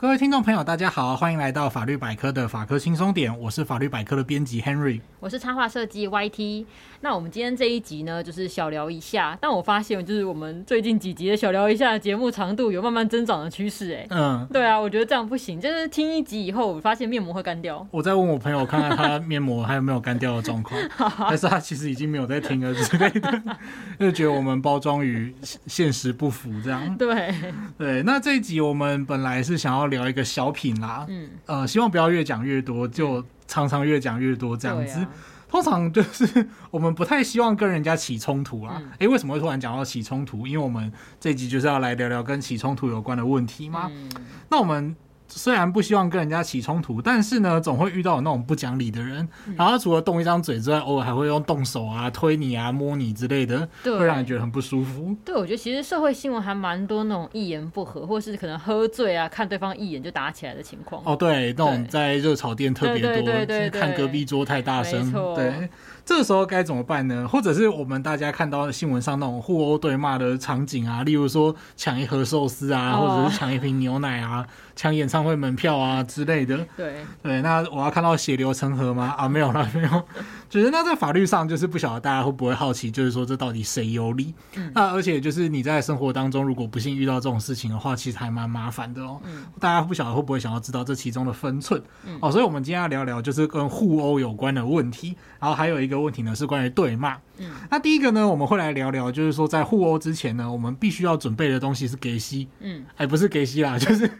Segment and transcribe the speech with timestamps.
[0.00, 6.64] 各位听众朋友，大家好，欢迎来到法律百科的法科轻松点，我是法律百科的编辑 Henry，我是插画设计 YT。
[7.02, 9.36] 那我们今天这一集呢，就是小聊一下。
[9.42, 17.86] 但我发现，就是我们最近几集的小聊一下节目长度有慢慢增长的趋势，哎，嗯，对啊，我觉得这样不行，就是听一集以后，我发现面膜会干掉。
[17.90, 20.80] 我再问我朋友，看看他面膜还有没有干掉的状况，
[21.28, 23.42] 还是他其实已经没有在听了之类的，
[24.00, 25.34] 就觉得我们包装与
[25.66, 26.96] 现实不符，这样。
[26.96, 27.34] 对
[27.76, 35.06] 对，那这一集我们本来是想要聊一个小品啦，嗯，呃，希望不要越讲越多，就常常越讲越多这样子。
[35.48, 38.80] 通常就是我们不太希望跟人家起冲突啦。
[38.92, 40.46] 哎、嗯，为什么会突然讲到起冲突？
[40.46, 40.90] 因为我们
[41.20, 43.90] 这一集就是要来聊聊跟起冲突有关的问题吗。
[43.92, 44.08] 嗯、
[44.48, 44.96] 那我们。
[45.30, 49.26] 虽然不希望跟人家起冲突，但是呢，总会遇到有那种不讲理的人。
[49.46, 55.16] 嗯、然后他除了动一张嘴之外，偶尔还会用动手啊、推你啊、摸你之类的，对会让人觉得很不舒服。
[55.24, 61.00] 对，我觉得其实社会新闻还蛮多那种一言不合，或是可能喝醉啊，看对方一眼就打起来的情况。
[61.04, 65.68] 哦，对，那种在热炒店特别多，对对对对对，看隔壁桌太大声，错对。
[66.10, 67.28] 这个时候该怎么办呢？
[67.28, 74.44] 或者是我们大家看到新闻上那种互殴对骂的场景啊，例如说抢一盒寿司啊，或者是抢一瓶牛奶啊，
[74.74, 76.66] 抢演唱会门票啊之类的。
[76.76, 79.14] 对对，那我要看到血流成河吗？
[79.16, 80.02] 啊，没有了， 没有。
[80.48, 84.34] 就是那在法律上，就是不晓得大家会不会好奇，就是说这到底谁有理？
[84.56, 89.20] 嗯、那而且就是你在生活当中，如果不幸遇到这种事情的话，其实还蛮麻烦的哦。
[89.22, 91.80] 嗯、大家不晓得会不会想要知道这其中的分寸？
[92.04, 97.16] 嗯、哦，所以我们今天要聊聊就是跟互殴有关的问题，然后还有一个问题呢是关于对骂。
[97.38, 102.48] 嗯，那第一个呢，我们会来聊聊，就是说在互殴之前呢，我们必须要准备的东西是给息。
[102.60, 104.10] 嗯，哎，不是给息啦， 就是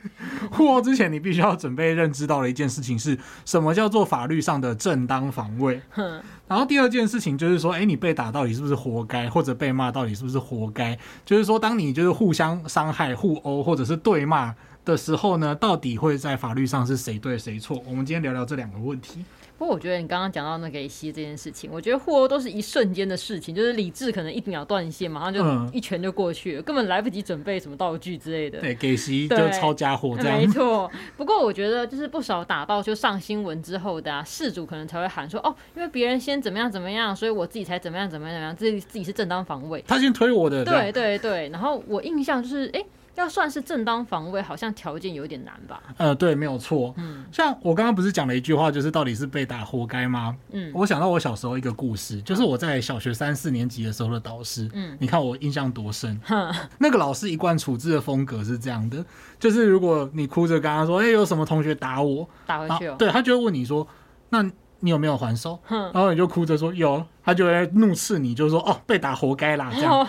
[0.51, 5.81] 互殴之前你必须要准备认知到的一件事情是什么叫做法律上的正当防卫。
[5.91, 6.21] 哼。
[6.49, 10.99] 然后第二件事情就是说，哎，你被打到底是不是活该，或者被骂到底是不是活该？
[11.25, 14.53] 就是说，当你就是互相伤害、互殴或者是对骂
[14.85, 17.81] 的时候呢，到底会在法律上是谁对谁错？
[17.87, 19.25] 我们今天聊聊这两个问题。
[19.61, 28.59] 不过我觉得你刚刚讲到那个给息这件事情，我觉得互殴都是一瞬间的事情，就是理智可能一秒断线，马上就一拳就过去了，嗯、根本来不及准备什么道具之类的。
[28.61, 30.39] 对，给息就抄家伙这样。
[30.39, 30.91] 没错。
[31.15, 39.85] 不过我觉得就是不少打到就上新闻之后的啊，事主可能才会喊说哦，因为别人先怎么样怎么样，所以我自己才怎么样怎么样怎么样，自己自己是正当防卫。
[39.87, 40.65] 他先推我的。
[40.65, 41.51] 对对对。
[41.51, 42.81] 然后我印象就是哎。
[42.81, 45.83] 诶要算是正当防卫，好像条件有点难吧？
[45.99, 46.95] 呃，对，没有错。
[46.97, 50.37] 嗯，像我刚刚不是讲了一句话，就是到底是被打活该吗？
[50.53, 54.69] 嗯，我想到我小时候一个故事，就是我在小学三四年级的时候的导师。
[54.73, 56.19] 嗯，你看我印象多深。
[56.25, 59.05] 哼，那个老师一贯处置的风格是这样的，
[59.39, 62.97] 就是如果你哭着跟他说：“哎，有什么同学打我？”打回去哦。
[62.99, 63.87] 对，他就会问你说
[64.31, 64.43] ：“那
[64.81, 70.07] 你有没有还手？”哼，然后你就哭着说：“有。”他就会怒斥你，就是说：“哦，被打活该啦。”这样。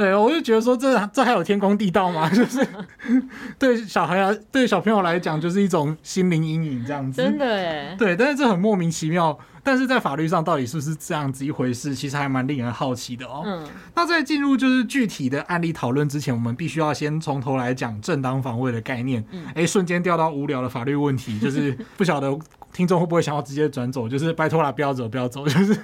[0.00, 2.26] 对，我就觉得说这这还有天公地道吗？
[2.32, 2.66] 就是
[3.58, 7.20] 对小孩啊，对小朋友来讲，就是一种心灵阴影这样子。
[7.20, 7.94] 真的哎。
[7.98, 9.38] 对，但是这很莫名其妙。
[9.62, 13.42] 但是在法律上到底是不是这样子一回事，其实还蛮令人好奇的哦。
[13.44, 13.62] 嗯。
[13.94, 19.22] 那在进入就是具体的案例讨论之前，我们必须要先从头来讲正当防卫的概念。
[19.32, 19.44] 嗯。
[19.54, 22.34] 哎，瞬间掉到无聊的法律问题，就是不晓得
[22.72, 25.76] 听众会不会想要直接转走，就是拜托啦，不要走，不要走， 就是。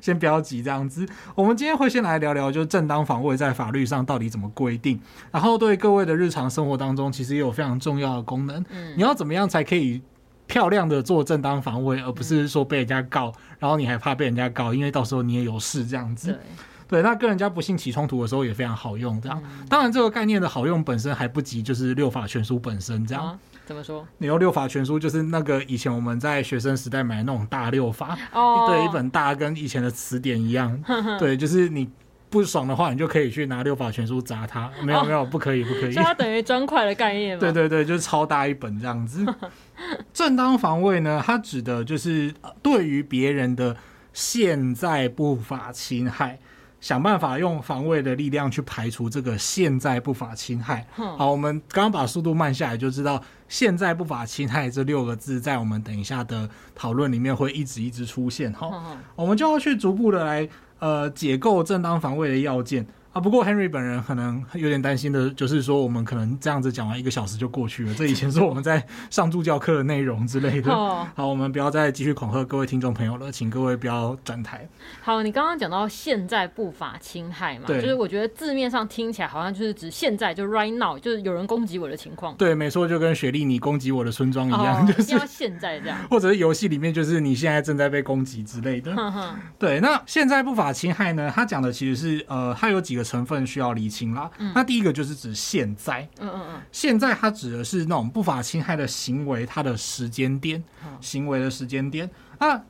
[0.00, 1.04] 先不要急，这样子。
[1.34, 5.00] 我们今天会先来聊聊，就是正当防卫在法律上到底怎么规定，
[5.32, 8.64] 然后对各位的日常生活当中，其实也有非常重要的功能。
[8.70, 10.00] 嗯，你要怎么样才可以
[10.46, 16.28] 漂亮的做正当防卫，而不是说被人家告，然后你还怕被人家告，因为到时候你也有事这样子。
[16.28, 16.38] 对，
[16.86, 19.20] 对，那跟人家不幸起冲突的时候也非常好用。
[19.20, 23.36] 这样，当然这个概念的好用本身还不及就是六法全书本身这样。
[23.68, 24.08] 怎么说？
[24.16, 30.74] 你用六法全书就是那个以前我们在学生时代买的那种大六法哦，对，一本大跟以前的词典一样。
[30.88, 31.86] 呵呵对，就是你
[32.30, 34.70] 不爽的话，你就可以去拿六法全书砸它。
[34.82, 37.40] 没有没有，不可以不可以它等于砖块的概念吗？
[37.40, 39.26] 对对对，就是超大一本这样子。
[40.14, 43.76] 正当防卫呢，它指的就是对于别人的
[44.14, 46.38] 现在不法侵害。
[46.80, 50.86] 想办法用防卫的力量去排除这个现在不法侵害。
[50.92, 58.52] 好，我们刚刚把速度慢下来，就知道现在不法侵害这六个字在我们等一下的讨论里面会一直一直出现。
[58.52, 60.48] 好，我们就要去逐步的来
[60.78, 62.86] 呃解构正当防卫的要件。
[63.18, 67.92] 啊，不过 Henry 本人可能有点担心的，就是说我们可能这样子讲完一个小时就过去了。
[67.94, 70.70] 这以前是我们在上助教课的内容之类的。
[71.16, 74.68] 好，我们不要再继续恐吓各位听众朋友了，请各位不要转台。
[75.02, 82.32] 好，你刚刚讲到现在不法侵害嘛，对就是我觉得字面上听起来好像就是指现在就 right now，就是有人攻击我的情况。
[82.36, 88.94] 对，没错，就跟雪莉你攻击我的村庄一样，哦、就是要现在这样， 或者是游戏里面就是你现在正在被攻击之类的。
[88.94, 91.32] 呵呵对，那现在不法侵害呢？
[91.34, 94.30] 他讲的其实是呃，他有几个成分需要厘清啦。
[94.38, 102.10] 嗯、那第一个就是指现在，嗯嗯嗯，现在它指的是那种不法侵害的行为，它的时间点，嗯、行为的时间点。
[102.38, 102.62] 那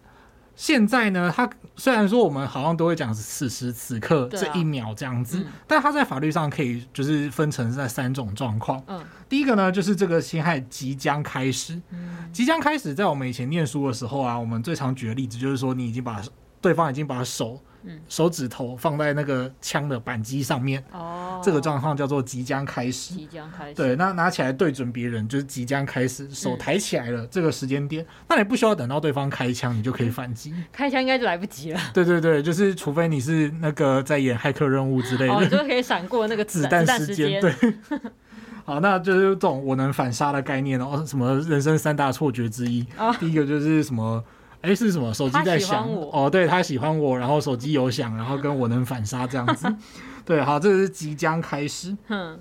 [0.55, 8.83] 现在呢，它虽然说我们好像都会讲是此时此刻这一秒这样子，但它在法律上可以就是分成在三种状况。
[8.87, 16.23] 嗯，第一个呢，就是这个侵害即将开始，嗯、即将开始，在我们以前念书的时候啊，我们最常举的例子就是说，你已经把
[16.61, 17.61] 对方已经把手。
[18.09, 23.15] 手指头放在那个枪的扳机上面，哦，这个状况叫做即将开始。
[23.15, 23.75] 即将开始。
[23.75, 30.53] 对，那拿起来对准别人就是即将开始，手抬起来了，这个时间点，那你不需要等到对方开枪，你就可以反击。
[30.73, 31.81] 开枪应该就来不及了。
[31.95, 37.41] 对对对，就是除非你是那个在演骇客任务之类的，哦，就可以闪过那个子弹 时间。
[37.41, 37.55] 对。
[38.65, 42.85] 好，那就是这种我能反杀的概念哦，什么人生三大错觉之一，
[43.19, 44.23] 第一个就是什么。
[44.61, 45.15] 哎，是什么？
[45.15, 49.73] 手机在响哦，对，他喜欢我，然后手机有响，然后跟我能反杀这样子。
[50.27, 51.97] 对，好，这个是即将开始。
[52.09, 52.39] 嗯，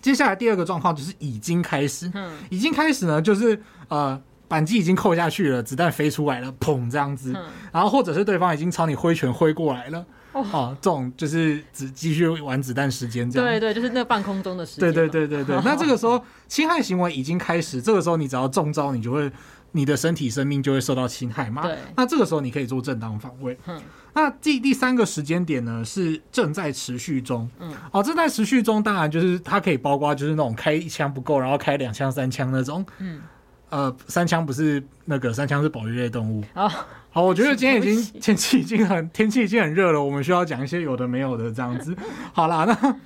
[0.00, 2.08] 接下来第二个状况就是已经开始。
[2.14, 7.32] 嗯，已经开始呢，就是呃，扳机已经扣下去了，子弹飞出来了，砰，这样子。
[7.34, 10.06] 嗯，然后或者是对方已经朝你挥拳挥过来了。
[10.32, 13.48] 哦，这种就是只继续玩子弹时间这样。
[13.48, 14.92] 对对，就是那半空中的时间。
[14.92, 15.60] 对对对对对。
[15.64, 19.32] 那这个时候侵害行为已经开始，这个时候你只要中招，你就会。
[19.76, 21.62] 你的身体生命就会受到侵害嘛？
[21.62, 21.76] 对。
[21.94, 23.56] 那这个时候你可以做正当防卫。
[23.66, 23.80] 嗯。
[24.14, 27.48] 那第第三个时间点呢，是正在持续中。
[27.60, 27.70] 嗯。
[27.92, 32.84] 哦，正在持续中，当然就是它可以包括就是那种开一枪不够，然后开两枪、三枪那种。
[32.98, 33.20] 嗯。
[33.68, 36.42] 呃，三枪不是那个三枪是保育类动物。
[36.54, 36.70] 哦。
[37.10, 41.94] 好，我觉得今天已经 天气已经很天气已经很热了，我们需要讲一些有的没有的这样子。
[42.32, 42.96] 好啦，那。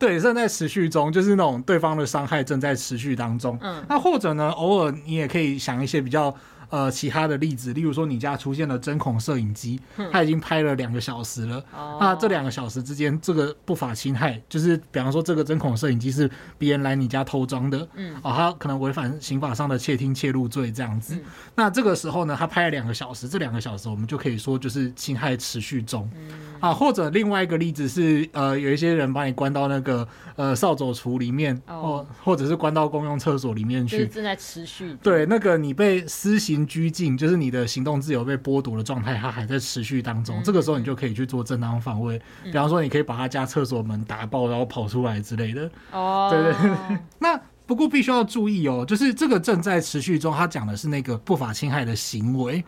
[0.00, 3.56] 对，正在持续中，就是那种对方的伤害正在持续当中。
[3.60, 6.34] 嗯，那或者呢，偶尔你也可以想一些比较。
[6.70, 9.80] 呃，其他的例子，例如说你家出现了针孔摄影机，
[10.12, 11.62] 它已经拍了两个小时了。
[11.76, 21.16] 嗯、那这两个小时之间，这个不法侵害，就是比方说这个针孔摄影机是别人来你家偷装的，嗯，哦，他可能违反刑法上的窃听窃录罪这样子。
[21.16, 21.22] 嗯、
[21.56, 26.08] 那这个时候呢，他拍了两个小时，这两个小时我们就可以说就是侵害持续中。
[26.14, 26.30] 嗯、
[26.60, 30.06] 啊，或者另外一个例子是，呃，有一些人把你关到那个
[30.36, 34.96] 呃扫帚橱里面，哦，或者是关到公用厕所里面去，正在持续。
[35.02, 36.59] 对，那个你被私刑。
[36.66, 40.42] 拘禁就是你的行动自由被剥夺的状态，它还在持续当中。
[40.42, 45.70] 这个时候你就可以去做正当防卫，比方说你可以把他家厕所门打爆，然后跑出来之类的。
[45.92, 46.52] 哦，对对
[46.88, 46.98] 对。
[47.18, 52.64] 那不过必须要注意哦，就是这个正在持续中，他讲的是那个不法侵害的行为。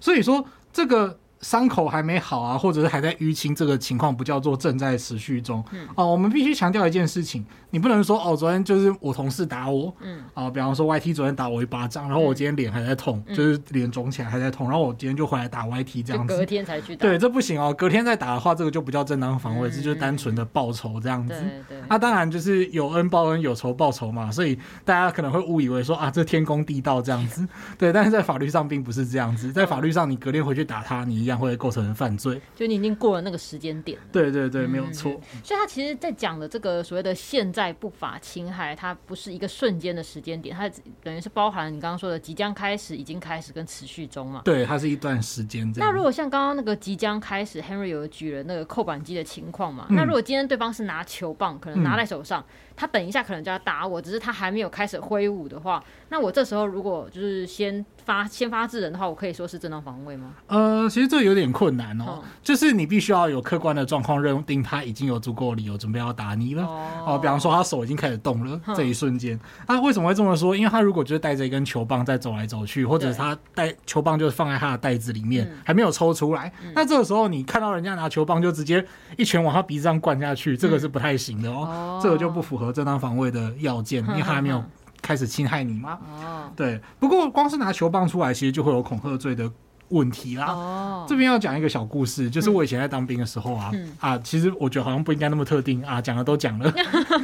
[0.00, 1.18] 所以说这个。
[1.44, 5.62] 伤口还没好啊，或者是还在淤青，这个情况不叫做正在持续中。
[5.72, 21.34] 嗯，哦，我们必须强调一件事情，你不能说哦，昨天就是我同事打我，嗯，啊，比方说 YT 昨天打我一巴掌，然后我今天脸还在痛，嗯、就是脸肿起来还在痛，然后我今天就回来打 YT 这样子，隔天才去打，对，这不行哦，隔天再打的话，这个就不叫正当防卫，这、嗯、就是单纯的报仇这样子。
[21.68, 32.40] 对对，那、啊、当然就是有恩报恩，有仇报仇嘛，所以大家可能会误以为说啊，这天公地道这样子，对，但是在法律上并不是这样子，在法律上你隔天回去打他，你一样会构成犯罪。
[32.54, 35.10] 就你已经过了那个时间点，对对对，没有错。
[35.42, 40.70] 所以他其实，在讲的这个所谓的现在不法侵害，它不是一个瞬间的时间点，它
[41.02, 44.42] 等于是包含你刚刚说的即将开始、已经开始跟持续中嘛。
[44.44, 45.64] 对，它是一段时间。
[45.76, 49.86] 那如果像刚刚那个即将开始，Henry 有举了那个扣板机的情况嘛？
[49.88, 57.84] 嗯、那如果今天对方是拿球棒，可能拿在手上，嗯、他等一下可能就要打我，只是他还没有开始挥舞的话，那我这时候如果就是先。
[58.04, 60.34] 发先发制人的话，我可以说是正当防卫吗？
[60.48, 66.64] 呃，其实这有点困难哦，嗯、就是你必须要有客观的状况认定他已经有足够理由准备要打你了。
[66.64, 67.18] 哦、呃。
[67.18, 70.54] 比方说他手已经开始动了，嗯、这一瞬间，那为什么会这么说？
[70.54, 78.84] 因为他如果就是带着一根球棒在走来走去，或者是他带球棒就是放在他的袋子里面，对还没有抽出来，嗯、那这个时候你看到人家拿球棒就直接
[79.16, 84.62] 一拳往他鼻子上灌下去，这个是不太行的哦，嗯、这个就不符合正当防卫的要件，嗯、因为他还没有。
[85.02, 85.98] 开始侵害你吗？
[86.00, 86.80] 哦，对。
[86.98, 89.52] 不过光是拿球棒出来，其实就会有恐吓罪的
[89.90, 90.46] 问题啦。
[90.46, 96.72] 哦，这边要讲一个小故事，就是我以前在当兵的时候啊，嗯、啊，其实我觉得好像不应该那么特定啊，讲的都讲了。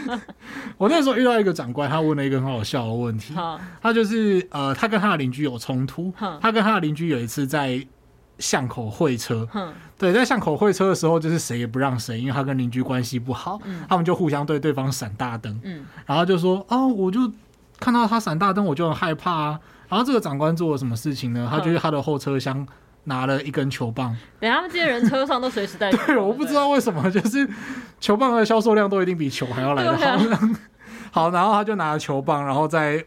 [0.77, 3.33] 我那时候遇到一个长官，他问了一个很好笑的问题。
[3.81, 6.13] 他就是呃，他跟他的邻居有冲突。
[6.39, 7.83] 他跟他的邻居有一次在
[8.41, 9.47] 巷口会车。
[9.55, 13.61] 嗯对，在巷口会车的时候，就是谁也不让谁，因为他跟邻居关系不好。
[13.65, 15.61] 嗯、他们就互相对对方闪大灯。
[15.63, 17.31] 嗯，然后就说啊，我就。
[17.79, 19.61] 看到他闪大灯，我就很害怕啊。
[19.89, 21.49] 然后这个长官做了什么事情呢？
[21.51, 22.69] 他就去他的后车厢
[23.05, 24.15] 拿了一根球棒。
[24.39, 25.91] 等下他们这些人车上都随时带。
[26.07, 27.49] 对，我不知道为什么，就是
[27.99, 30.07] 球棒的销售量都一定比球还要来得好。
[30.07, 30.51] 啊、
[31.11, 33.03] 好，然后他就拿了球棒，然后在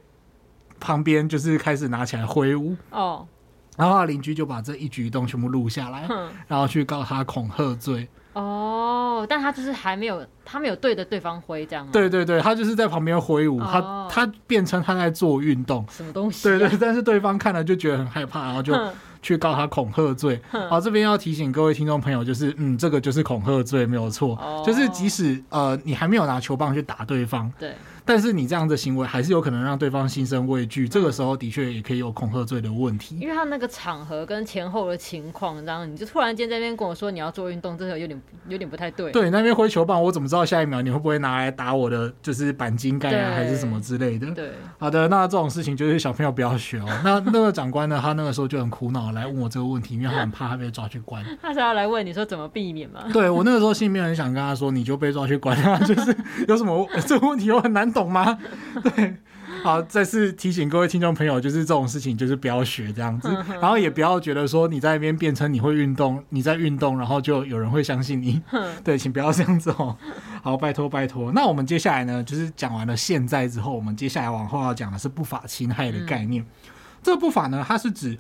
[0.79, 2.75] 旁边就是开始拿起来挥舞。
[2.89, 3.27] 哦。
[3.77, 6.07] 然后他邻居就把这一举一动全部录下来，
[6.47, 8.07] 然后去告他恐吓罪。
[8.33, 11.87] 哦，但他就是还没有，他没有对着对方挥这样。
[11.91, 15.85] 对对对，他就是在旁边挥舞，哦、他他变成他在做运动。
[15.91, 16.57] 什么东西、啊？
[16.57, 18.75] 对对，但是对方看了就觉得很害怕，然后就
[19.21, 20.41] 去告他恐吓罪。
[20.67, 24.35] 好，这边要提醒各位听众朋友，就是嗯，这个就是恐吓罪，没有错。
[24.37, 27.75] 哦、就是即使呃你还没有拿球棒去打对方，对。
[28.05, 33.17] 但是你这样的行为还是有可能让对方心生畏惧，这个时候的确也可以有恐吓罪的问题。
[33.19, 39.11] 因为他那个场合跟前后的情况，然后你就突然间在那边跟我说你要做运动，这个有点有点不太对。
[39.11, 44.29] 对，那边挥球棒，我怎么知道下一秒你会不会拿来打我的就是板筋盖啊，还是什么之类的？
[44.31, 46.87] 对，好的，那这种事情就是小朋友不要学哦。
[47.03, 51.23] 那 那个长官呢，他那个时候就很苦恼来问我这个问题，因为他很怕他被抓去关。
[51.41, 53.05] 他是要来问你说怎么避免吗？
[53.13, 56.15] 对，我那个时候心里面很想跟他说，你就被抓去关啊，就是
[56.47, 58.37] 有什么 这个问题我很难懂吗？
[58.95, 59.15] 对，
[59.63, 63.29] 好，再次提醒各位听众朋友，就是这种事情就是不要学这样子，
[63.61, 68.41] 然后也不要觉得说你在那边变成你会运动，你在运动，然后就有人会相信你。
[68.83, 69.95] 对，请不要这样子哦。
[70.41, 71.31] 好，拜托拜托。
[71.31, 76.45] 那我们接下来呢，就是讲完了现在之后，我们接下来往后要讲的是不法侵害的概念。
[77.01, 78.17] 这个不法呢，它是指。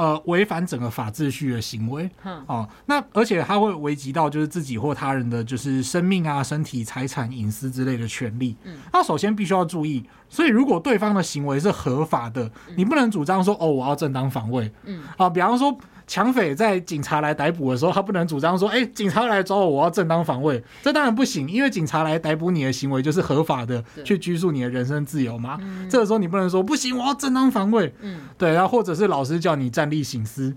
[0.00, 8.56] 呃，违反整个法秩序的行为，哦、嗯，那而且它会危及到就是自己或他人的就是生命啊、身体、财产、隐私之类的权利。
[8.64, 14.72] 嗯，那首先必须要注意，所以如果对方的行为是合法的，嗯、你不能主张说哦，我要正当防卫。
[14.86, 15.76] 嗯，啊，比方说。
[16.10, 25.56] 抢匪在警察来逮捕的时候，他不能主张说：“哎、欸，警察来找我，我要正当防卫。”这当然不行，因为警察来逮捕你的行为就是合法的，去拘束你的人身自由嘛。
[25.60, 27.94] 嗯、这个时候你不能说不行，我要正当防卫。
[28.00, 30.52] 嗯，对，然后或者是老师叫你站立行思，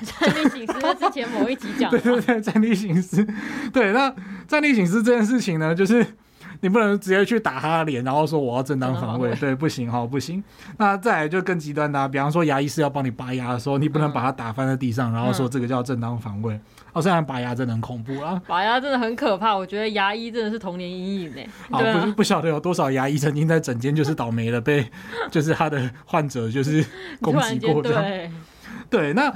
[0.00, 3.26] 站立醒思之前某一集讲， 对对对，站立醒思。
[3.74, 4.10] 对，那
[4.48, 6.06] 站立醒思这件事情呢，就是。
[6.64, 10.42] 你不能直接去打他的脸，然后说我要正当防卫，对，不行哈，不行。
[10.78, 16.58] 那再来就更极端的、啊，比方说牙医是要帮你拔牙的时候，你不能把他打翻在地上，然后说这个叫正当防卫。
[16.94, 21.42] 哦，虽然拔牙真的很恐怖啊，拔牙真的很可怕，我觉得牙医真的是童年阴影呢。
[21.70, 24.90] 好，不不晓得有多少牙医曾经在诊间就是倒霉了，被
[25.30, 26.82] 就是他的患者就是
[27.20, 28.02] 攻击过这样。
[28.02, 28.30] 对，
[28.88, 29.30] 对，那。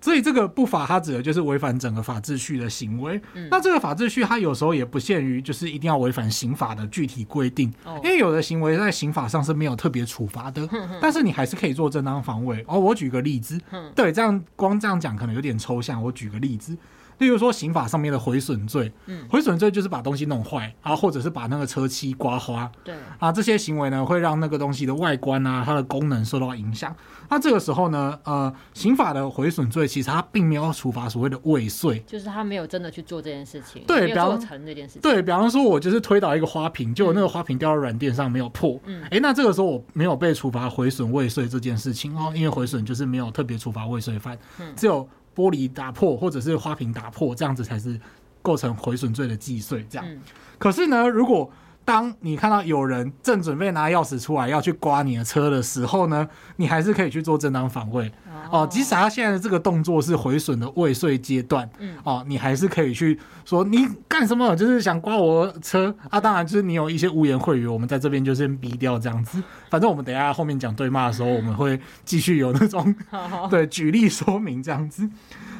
[0.00, 3.20] 所以这个不法，它指的就是违反整个法秩序的行为。
[3.34, 10.68] 嗯、那这个法秩序，它有时候也不限于就是一定要违反刑法的具体规定，哦、因为有的行为在刑法上是没有特别处罚的，
[11.00, 12.64] 但是你还是可以做正当防卫。
[12.66, 16.02] 哦，我举个例子，哼对，这样光这样讲可能有点抽象。
[16.02, 16.76] 我举个例子。
[17.20, 26.94] 例如说，刑法上面的毁损罪，嗯，毁损罪就是把东西弄坏啊，或者是把那个车漆刮花，对啊，这些行为呢，会让那个东西的外观啊，它的功能受到影响。
[27.28, 35.02] 那这个时候呢，呃，刑法的毁损罪其实它并没有处罚所谓的未遂，就是他没有真的去做这件事情，对，没有做成这件事情。
[35.02, 45.06] 对，比方说，我就是推倒一个花瓶，结果那个花瓶掉到软垫上没有破，嗯，哎，那这个时候我没有被处罚毁损未遂这件事情哦，因为毁损就是没有特别处罚未遂犯，嗯，只有。
[45.34, 47.98] 玻璃打破或者是花瓶打破，这样子才是
[48.42, 49.86] 构成毁损罪的既遂。
[49.88, 50.20] 这样，嗯、
[50.58, 51.50] 可是呢，如果
[51.84, 58.12] 当你看到有人正准备拿钥匙出来要去刮你的车的时候呢，你还是可以去做正当防卫
[58.50, 58.66] 哦。
[58.70, 64.54] 即使他现在的这个动作是毁损的未遂阶段，嗯，哦，你还是可以去说你干什么？
[64.56, 66.20] 就是想刮我车啊？
[66.20, 69.42] 当然，就是你有一些污言秽语，我们在这边就先逼掉这样子。
[69.68, 72.94] 反正我们等一下后面讲对骂的时候，我们会继续有那种
[73.50, 75.08] 对举例说明这样子。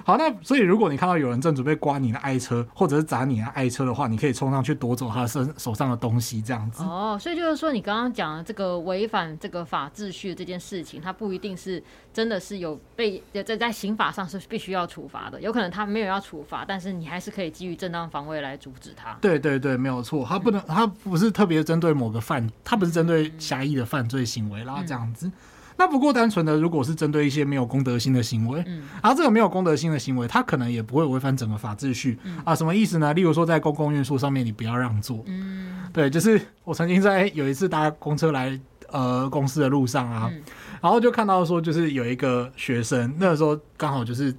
[0.02, 6.82] 好，那所以如果你看到有人正准备刮你的爱车，或者是砸你的爱车的话，你可以冲上去夺走他身手上的东西，这样子。
[6.82, 11.80] 哦，所以就是说，你刚刚讲的这个违反这个法秩序的这件事情，它不一定是
[12.12, 19.16] 真的是有被在在刑法上是必须要处罚的，有可能他没有要处罚，但是你还是可以基于正当防卫来阻止他。
[19.20, 25.30] 对对对，没有错，他不能，他不是特别针对某个犯，他不是针对狭义的犯罪行为啦，嗯、这样子。
[25.76, 33.14] 那不过单纯的，如果是针对一些没有公德心的行为，嗯，然后这个没有公德心的行为，他可能也不会违反整个法秩序，嗯、啊，什么意思呢？
[33.14, 40.42] 例如说在公共运输上面，你不要让座，嗯，对，就是我曾经在有一次搭公车来呃公司的路上啊，嗯、
[40.80, 44.34] 然后就看到说，就是有一个学生，那个时候刚好就是。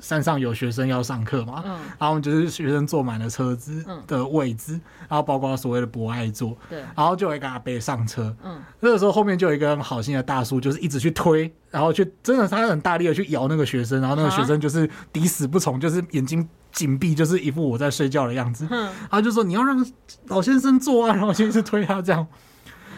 [0.00, 19.86] 山上有学生要上课嘛，嗯、然后我们就是学生坐满了车子的位置，嗯、然后包括所谓的博爱座，对，然后就会给他背上车，嗯，那个时候后面就有一个很好心的大叔，就是一直去推，然后去真的他很大力的去摇那个学生，然后那个学生就是抵死不从，就是眼睛紧闭，就是一副我在睡觉的样子，嗯，然后就说你要让
[20.26, 22.26] 老先生坐啊，然后先是推他这样。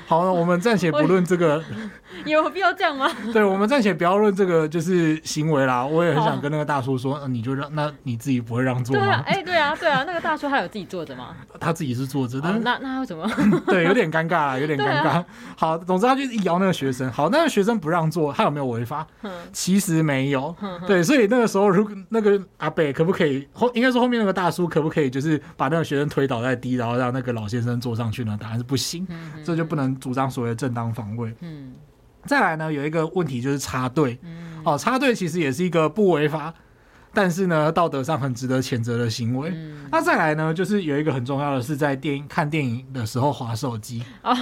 [0.07, 1.63] 好了，我们暂且不论这个，
[2.25, 3.11] 有必要这样吗？
[3.33, 5.85] 对，我们暂且不要论这个就是行为啦。
[5.85, 9.03] 我也很想跟那个大叔说，你就让那你自己不会让座吗？
[9.05, 11.35] 对啊，哎，对啊，对啊，那个大叔他有自己坐着吗？
[11.61, 12.51] 他自己是坐着的。
[12.61, 13.29] 那那为什么？
[13.67, 15.25] 对，有点尴尬啦，有点尴尬。
[15.57, 17.11] 好，总之他就一摇那个学生。
[17.11, 19.07] 好，那个学生不让座，他有没有违法？
[19.53, 20.55] 其实没有。
[20.87, 28.39] 对，所以那个时候，如果那个阿北可不可以后，应该说后面那个大叔可不可以，就是把那个学生推倒在地，然后让那个老先生坐上去呢？
[28.41, 29.07] 答案是不行，
[29.45, 31.35] 这就不能主张所谓的正当防卫。
[31.41, 31.73] 嗯，
[32.25, 34.19] 再来呢，有一个问题就是插队。
[34.23, 36.53] 嗯，哦，插队其实也是一个不违法，
[37.13, 39.51] 但是呢，道德上很值得谴责的行为。
[39.55, 44.03] 嗯，那再来呢，就是有一个很重要的是在电影看电影的时候划手机。
[44.23, 44.35] 哦，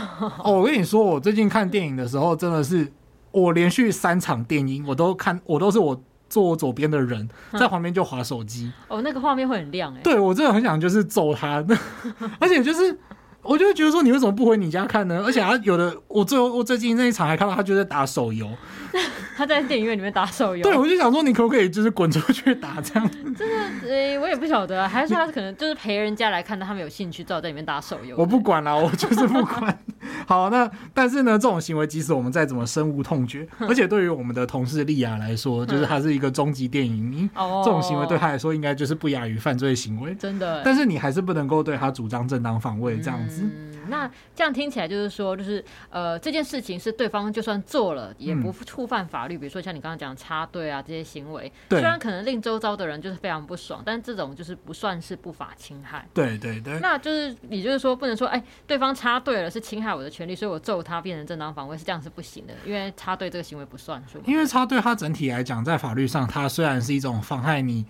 [0.44, 2.90] 我跟你说，我最近看电影的时候，真的是
[3.30, 8.72] 我连续三场电影我都看，我都是我坐我左边的人在旁边就划手机。
[8.88, 10.00] 哦，那个画面会很亮哎。
[10.02, 11.64] 对，我真的很想就是揍他，
[12.40, 12.98] 而且就是。
[13.44, 15.22] 我就会觉得说，你为什么不回你家看呢？
[15.24, 18.48] 而且他有的，我最后我最近那一场还看到他就在打手游。
[19.36, 20.62] 他在电影院里面打手游。
[20.62, 23.10] 对，我就想说，你可不可以就是滚出去打这样？
[23.36, 23.48] 真
[23.80, 28.14] 的，诶，我也不晓得，还是说他可能就是陪人家来看，他们有兴趣，照在里面打手游。
[28.16, 29.78] 我不管啦，我就是不管。
[30.26, 37.28] 好，那但是呢，这种行为即使我们再怎么深恶痛绝，而且对于我们的同事莉亚来说，就是他是一个终极电影迷，
[37.64, 40.14] 这种行为对他来说应该就是不亚于犯罪行为。
[40.14, 40.62] 真的。
[40.64, 43.42] 但是你还是不能够对他主张正当防卫这样子。
[43.88, 49.36] 那这样听起来就是说，就是呃，这件事情是对方就算做了，也不触犯法律。
[49.36, 56.06] 比如说像你刚刚讲插队啊这些行为，虽然可能令周遭的人就是非常不爽，但这种就是不算是不法侵害。
[56.12, 56.78] 对对对。
[56.80, 64.20] 那就是也就是说，不能说哎，对方插队了是侵害我的权利，所以我揍他变成正当防卫是这样是不行的，因为插队这个行为不算数。
[64.26, 67.84] 因为插队它整体来讲，在法律上它虽然是一种妨害你。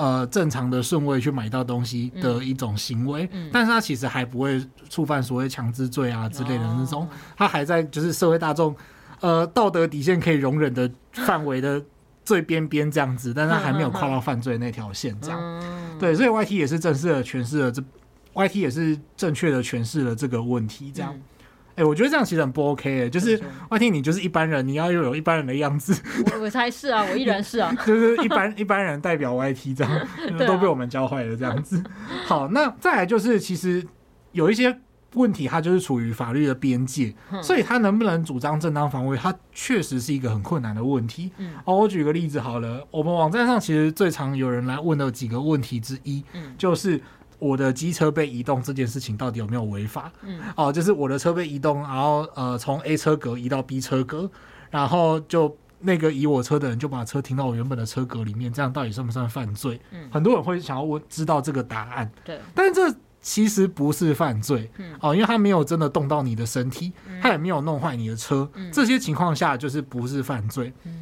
[0.00, 8.74] 呃，正常的顺位去买到东西的一种行为，但是他其实还不会触犯所谓强制罪啊之类的那种，他、哦、还在就是社会大众
[9.20, 11.82] 呃道德底线可以容忍的范围的
[12.24, 17.82] 最边边这样子，但是他还没有跨到犯罪那条线这样，嗯、对，所以 YT 也是正式的诠释了这
[18.32, 21.12] ，YT 也是正确的诠释了这个问题这样。
[21.14, 21.22] 嗯
[21.70, 25.94] 哎、欸，我觉得这样其实很不 OK 哎、欸，就是外听你就是一般人，你要又有一般人的样子。
[26.32, 30.08] 我我才是啊，我依然是啊， 就是一般 一般人代表 YT 这样，
[30.46, 31.82] 都被我们教坏了这样子。
[32.26, 33.86] 好，那再来就是其实
[34.32, 34.76] 有一些
[35.14, 41.32] 问题，它就是处于法律的边界，所以它能不能主张正当防卫，它确实是一个很困难的问题。
[41.38, 47.00] 嗯，哦，我举个例子好了，我们网站上其实最常有人来问的几个问题之一，嗯就是。
[47.40, 50.12] 我的机车被移动这件事情到底有没有违法？
[50.22, 54.30] 嗯，哦，就是我的车被移动，然后呃从 A 车格移到 B 车格，
[54.70, 59.80] 然后就那个移我车的人就把车停到我原本的车格里面，这样到底算不算犯罪？
[59.90, 62.10] 嗯，很多人会想要问知道这个答案。
[62.22, 64.70] 对，但是这其实不是犯罪。
[64.76, 70.72] 嗯，哦，因为他没有真的动到你的身体，他也没有弄坏你的车，这些情况下就是不是犯罪。
[70.84, 70.92] 嗯，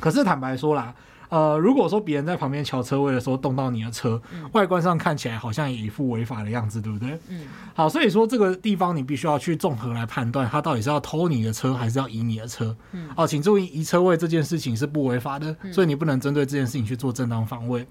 [0.00, 0.94] 可是坦白说啦。
[1.32, 7.18] 呃，如果说别人在旁边瞧车位的时候动到你的车，嗯、外观上看起来好像也一副违法的样子，对不对？
[7.28, 7.46] 嗯。
[7.72, 12.76] 好，所以说这个地方你必须要去综合来判断，他到底是要偷你的车还是要移你的车。
[12.92, 13.08] 嗯。
[13.16, 17.86] 哦，请注意，移车位这件事情是不违法的，嗯、所以你不能针对这件事情去做正当防卫。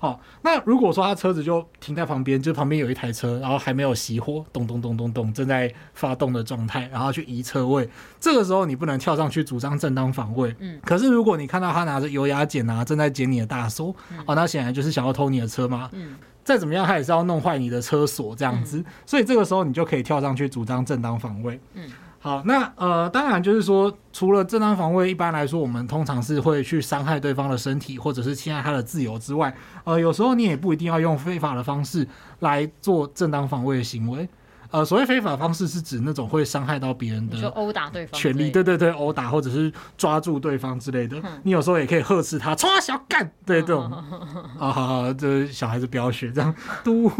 [0.00, 7.88] 哦，那如果说他车子就停在旁边，就旁边有一台车，然后还没有熄火，咚咚咚咚咚，正在发动的状态，然后去移车位，
[8.20, 10.54] 这个时候你不能跳上去主张正当防卫。
[10.60, 10.80] 嗯。
[10.84, 15.90] 可是如果你看到他拿着油压剪啊，正在剪你的大锁，嗯、哦，那显然就是想要偷你的车嘛。
[15.92, 16.14] 嗯。
[16.44, 21.60] 再怎么样，他也是要弄坏你的车锁这样子，嗯、所以这个时候你就可以跳上去主张正当防卫。
[21.74, 21.90] 嗯。
[22.20, 29.54] 好，那呃，当然就是说，除了正当防卫，一般来说，我们通常是会去伤害对方的身体，或者是侵害他的自由之外，
[29.84, 32.06] 呃，有时候你也不一定要用非法的方式
[32.40, 34.28] 来做正当防卫的行为。
[34.70, 41.18] 呃，所谓非法的方式是指那种会伤害到别人的，就殴打对方权利，对对对，殴打或者是抓住对方之类的。
[41.22, 43.84] 哼你有时候也可以呵斥他，冲啊小干，对这种，
[44.58, 46.54] 啊好好，这小孩子不要学这样，
[46.84, 47.10] 嘟。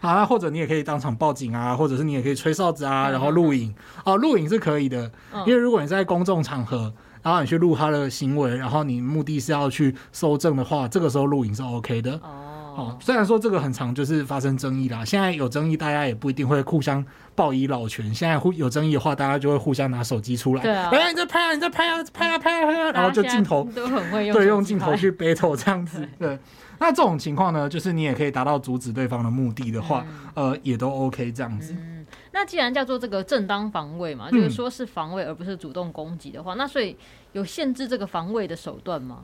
[0.00, 3.74] 啊，或者你也可以当场报警啊，或者是你也可以吹哨子啊，然后录影。
[4.04, 5.10] 哦，录影是可以的，
[5.46, 12.18] 因为如果你在公众场合，然后你去录他的行为，然后你目的是要去搜证的话，这个时候录影是 OK 的。
[12.22, 18.14] 哦，虽然说这个很常就是发生争议啦，现在有争议，大家也不一定会互相报以老拳。
[18.14, 26.38] 现在互有争议的话，大家就会互相拿手机出来，对啊，哎，你在拍啊，你在拍啊，拍啊，拍啊，拍啊，然后就镜头都很会用，对，用镜头去 battle 这样子，对。
[26.80, 31.72] 那这种情况呢，就是你也可以达到阻止对方的目的的话，嗯、呃，也都 OK 这样子。
[31.78, 36.96] 嗯，那既然叫做这个正当防卫嘛，就是说是防卫而不是主动攻击的话，嗯、那所以
[37.32, 39.18] 有限制这个防卫的手段吗？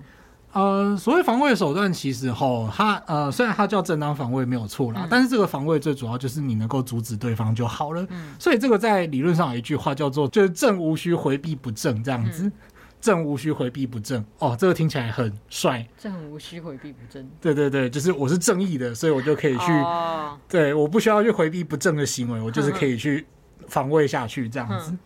[0.53, 8.07] 呃，所谓防卫手段，其实吼，它呃，虽然它叫正当防卫没有错啦，嗯、但是这个防卫最主要就是你能够阻止对方就好了。
[8.11, 12.45] 嗯、所以这个在理论上有一句话叫做，就是正无需回避不正这样子。
[12.45, 12.53] 嗯、
[13.01, 15.87] 正无需回避不正哦，这个听起来很帅。
[15.97, 17.29] 正无需回避不正。
[17.41, 23.27] 对对对，就是我是正义的，所以我就可以去，哦、对，我不需要去回避不正的行为，我就是可以去
[23.69, 24.91] 防卫下去这样子。
[24.91, 24.99] 嗯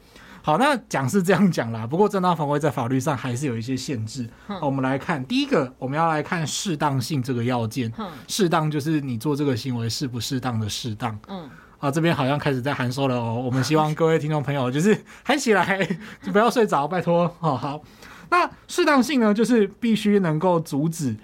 [0.43, 4.27] 好，那讲是这样讲啦，不过正当防卫在法律上还是有一些限制。
[4.49, 7.93] 嗯、我们来看第一个，我们要来看适当性这个要件。
[8.27, 11.21] 适、嗯、当就是你做这个行为适不适当的适当。
[11.29, 11.47] 嗯，
[11.81, 13.43] 啊，这边好像开始在函授了哦。
[13.43, 15.79] 我们希望各位听众朋友就是喊起来，
[16.23, 17.27] 就不要睡着，拜托。
[17.41, 17.83] 好好，
[18.31, 21.17] 那适当性呢，就是必须能够阻止、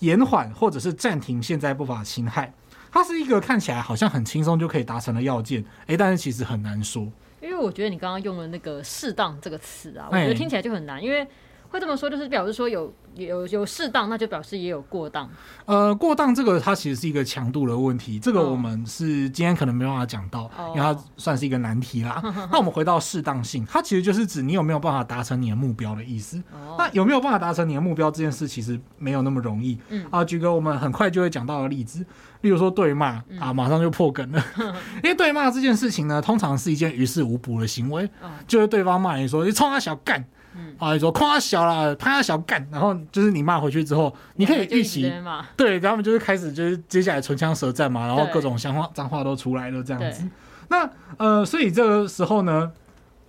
[0.00, 2.52] 延缓或者是暂停现在不法侵害。
[2.92, 7.06] 它是一个看起来好像很轻松就可以达成的要件，哎，但是其实很难说。
[7.40, 11.26] 因为我觉得你刚刚用了那个“适当”这个词啊，我觉得听起来就很难，因为
[11.70, 12.92] 会这么说，就是表示说有。
[13.16, 15.28] 有有适当，那就表示也有过当。
[15.64, 22.20] 呃，过当这个它其实是一个强度的问题，这个我们是今天可能没办法讲到，哦、因为它算是一个难题啦。
[22.22, 26.38] 哦、 那我们回到适当性，它其实就是指你有没有办法达成你的目标的意思。
[26.52, 29.76] 哦、那有没有办法达成你的目标这件事，其实没有那么容易。
[29.88, 32.06] 嗯啊，举个我们很快就会讲到的例子，
[32.42, 34.42] 例如说对骂、嗯、啊，马上就破梗了。
[34.58, 40.24] 嗯、 因为对骂这件事情呢，通常是一件于事无补的行为，哦、就是对方骂你说你冲他小干。
[40.60, 45.10] 嗯，啊，你说夸他小了，怕他小干，然后就是你骂回去之后，你可以预习，
[45.56, 50.28] 对，然后我们就是开始就是接下来唇枪舌战嘛，然后各种脏话脏话都出来了这样子。
[50.68, 52.70] 那呃，所以这个时候呢，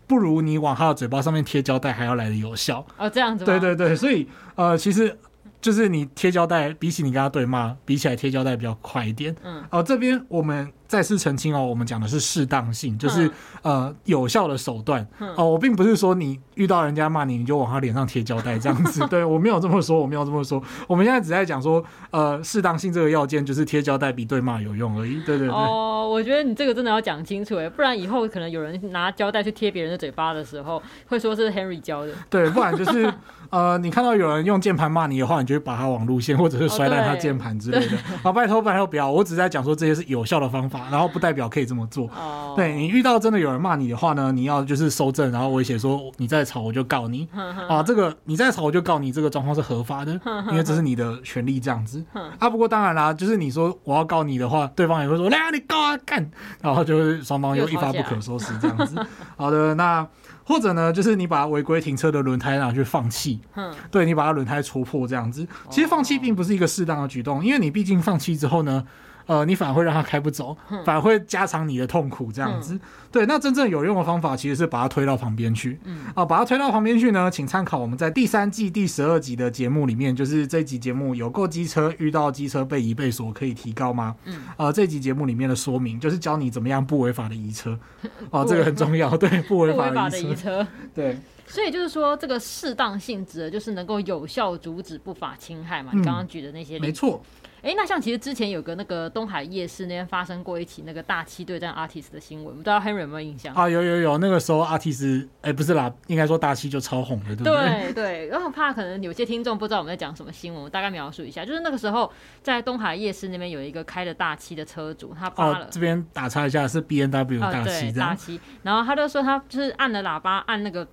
[0.08, 2.86] 不如你往他的嘴巴上面贴胶带还要来的有效。
[2.98, 3.46] 哦，这样子。
[3.46, 5.18] 对对对，所以呃，其实。
[5.62, 9.36] 就是你贴胶带，比起你跟他对骂，比起来贴胶带比较快一点。
[9.44, 13.28] 嗯，哦，这边我们再次澄清哦，我们讲的是适当性，就是、
[13.62, 15.08] 嗯、呃有效的手段。
[15.20, 19.06] 嗯、哦，我并不是说你遇到人家骂你，你就往他脸上贴胶带这样子。
[19.08, 20.62] 对，我没有这么说，我没有这么说。
[20.88, 25.22] 我们现在只在讲说，呃，适当性这个要件就是贴胶带比对骂有用而已。
[25.24, 25.50] 对对对。
[25.50, 32.14] 哦，我觉得你这个真的要讲清楚哎，不然以后可能有人拿胶带去贴别人的嘴巴的时候，会说是 Henry 教的。
[32.32, 33.14] 对，不然就是。
[33.52, 37.98] 呃，你看到有人用键盘骂你的话，你就会把他网路线，或者是摔烂他键盘之类的。
[38.24, 42.08] 好、哦，拜托拜托不要，我只是在讲说这些是有效的方法，然后不代表可以这么做。
[42.08, 47.28] 哦，对，你遇到真的有人骂你的话呢，你要就是收证，然后威胁说你再吵我就告你。
[47.70, 50.12] 啊，这个你再吵我就告你，这个状况是合法的，
[50.52, 52.04] 因为这是你的权利这样子。
[52.40, 56.30] 啊，不过当然啦，就是你说我要告你的话，对方也会说来啊，你告啊干，
[56.62, 58.96] 然后就是双方又一发不可收拾这样子。
[59.38, 60.08] 好的，那。
[60.44, 68.86] 或者呢，就是你把违规停车的轮胎拿去放气，嗯，对，你把它轮胎戳破这样子，其实放气并不是一个适当的举动，因为你毕竟放气之后呢。
[69.28, 72.78] 呃，你反而会让它开不走，反而会加长你的痛苦，这样子。
[73.12, 75.80] 嗯、对，那真正有用的方法其实是把它推到旁边去。
[75.84, 84.16] 嗯，啊，把它推到旁边去呢，请参考我们在第三季第十二集的节目里面，就是这集节目有够机车遇到机车被移被锁可以提高吗？
[84.26, 87.78] 嗯，啊，这集节目里面的说明就是教你怎么样不违法的移车。
[88.32, 90.66] 哦、啊，这个很重要，对，不违法的移车。
[90.96, 95.92] 对，所以就是说，这个适当性质的就是能够有效阻止不法侵害嘛？
[95.94, 97.22] 你刚刚举的那些没错。
[97.64, 103.54] 哎、欸，那像其实之前有个那个东海夜市那边发生过一起那个大七对战 ARTIST 的新闻，不知道 Henry 有没有印象？
[103.54, 107.54] 啊，有有有，那个时候 ARTIST，哎、欸，不是啦，应该说大西就超红了，对不对？
[107.54, 112.12] 对对，然后怕可能有些听众不知道我们在讲什么新闻，我大概描述一下，就是那个时候
[112.42, 120.88] 在东海夜市那边有一个开着大七的车主，他扒了，哦、这边打岔一下是 B N W 大七、哦，大七，然后他就说他就是按了喇叭按那个。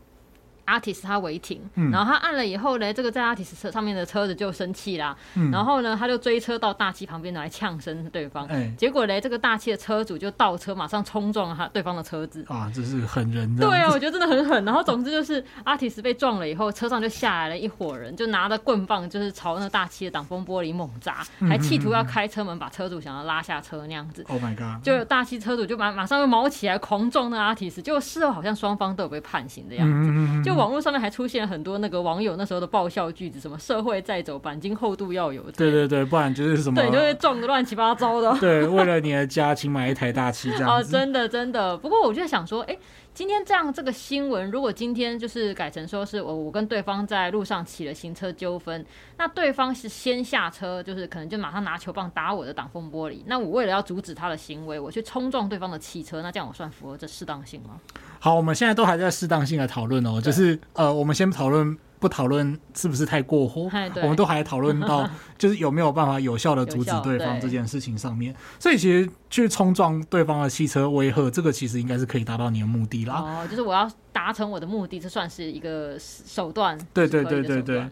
[0.68, 12.44] Artist 他违停，然后他按了以后呢，这个在 artist 车上面的车子就生气啦，嗯、然后呢，他就追车到大气旁边来呛声对方，哎、结果呢，这个大气的车主就倒车，马上冲撞了他对方的车子。
[12.48, 13.66] 啊，这是狠人的。
[13.66, 14.64] 对啊， 我觉得真的很狠。
[14.64, 24.24] 然后总之就是 artist 被撞了以后，车上就下来了一伙人，就拿着棍棒，就是朝那大气的挡风玻璃猛砸，还企图要开车门把车主想要拉下车那样子。
[24.28, 24.85] Oh my god！
[24.85, 30.11] 就大气车主就马马上又毛起来狂撞那 artist，结果事后好像双方都有被判刑的样子。
[30.11, 35.42] 嗯、就网络上面还出现很多那个网友那时候的爆笑句子，什么社会在走，钣金厚度要有。
[35.52, 36.80] 对对对，不然就是什么？
[36.80, 38.36] 对，就会撞的乱七八糟的。
[38.38, 40.68] 对，为了你的家，请买一台大气这样。
[40.68, 41.76] 哦，真的真的。
[41.76, 42.78] 不过我就在想说，哎、欸，
[43.18, 53.18] 今天这样这个新闻，如果今天就是改成说是我我跟对方在路上起了行车纠纷，那对方是先下车，就是可能就马上拿球棒打我的挡风玻璃。
[53.26, 57.81] 那我为了要阻止他的行为，我去冲撞对方的汽车，那这样我算符合这适当性吗？
[58.20, 63.68] 好，我们现在都还在适当性的讨论哦，就是呃，我们先讨论不讨论是不是太过火，
[64.02, 73.14] 我们都还讨论到 就是有没有办法有效的阻止对方这件事情上面，所以其实去冲撞对方的汽车威吓，这个其实应该是可以达到你的目的啦。
[73.16, 76.78] 哦，就是我要达成我的目的，这算是一个手段。
[76.92, 77.88] 对对对对对。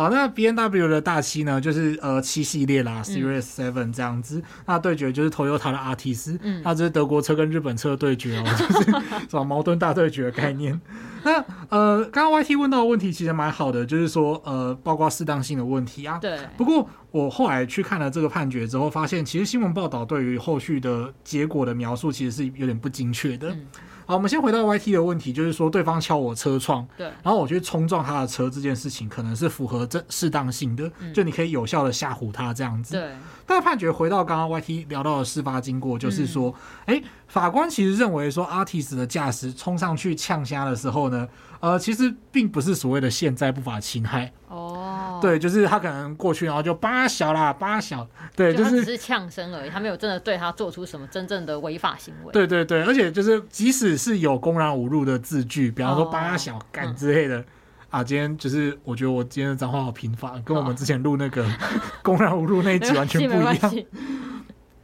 [0.00, 4.38] 好，那 B N W 的大七呢，就是呃七系列啦，Series Seven 这样子。
[4.38, 8.90] 嗯、那对决就是 Toyota 的阿提斯，嗯，那这是德国车跟日本车的对决哦， 就是
[9.28, 10.80] 什么矛盾大对决的概念。
[11.22, 16.16] 那呃，刚刚 Y T 问到的问题其实蛮好的，就是说呃，包括适当性的问题啊。
[16.18, 16.38] 对。
[16.56, 23.50] 不过我后来去看了这个判决之后，发现其实新闻报道对于后续的结果的描述其实是有点不精确的。
[23.50, 23.66] 嗯
[24.10, 32.96] 好，我们先回到 YT 的问题，就是说对方敲我车窗，对，然后我去冲撞他的车这件事情，可能是符合这适当性的，嗯，就你可以有效的吓唬他这样子。
[32.96, 33.12] 对，
[33.50, 36.54] 但判决回到刚刚 YT 聊到的事发经过，就是说，
[36.86, 41.26] 哎，嗯，法官其实认为说，Artis 的驾驶冲上去呛虾的时候呢，
[41.58, 44.32] 呃，其实并不是所谓的现在不法侵害。
[44.46, 52.32] 哦，对，就是他可能过去，然后就八小啦，八小，对，就是只是呛声而已，他没有真的对他做出什么真正的违法行为。
[52.32, 57.44] 对对对，而且就是即使是有公然侮辱的字句，比方说八小干之类的、哦嗯、
[57.90, 61.44] 啊，今天就是我觉得我今天的脏话好频繁，跟我们之前录那个
[62.02, 63.70] 公然侮辱那一集完全不一样。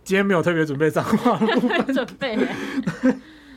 [0.05, 1.39] 今天没有特别准备脏话，
[1.93, 2.37] 准备。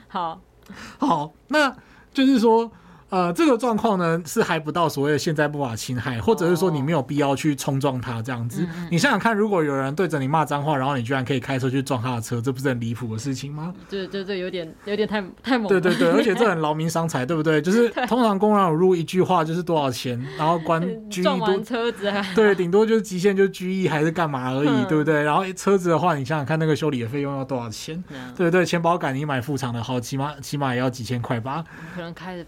[0.07, 0.41] 好，
[0.99, 1.75] 好，那
[2.13, 2.71] 就是说。
[3.09, 8.63] 呃，这个状况呢是还不到所谓的现在不法侵害，或者是说你没有必要去冲撞他这样子。
[8.63, 13.73] 哦、你想想看，如果有人对着你骂脏话，然后你居然可以开车去撞他的车，这不是很离谱的事情吗？
[13.89, 15.69] 对对对，有点有点太太猛了。
[15.69, 17.61] 对对对，而且这很劳民伤财，对不对？
[17.61, 25.23] 就是 通常公然侮辱一句话就是多少钱，然后关拘役多，车子还对，顶多就是极限就是拘役还是干嘛而已，对不对？
[25.23, 28.03] 然后车子的话，你想想看那个修理的费用要多少钱？
[28.35, 28.65] 对不对？
[28.65, 31.63] 钱包杆你买副厂的好，起码起码也要几千块吧？
[31.95, 32.43] 可能开着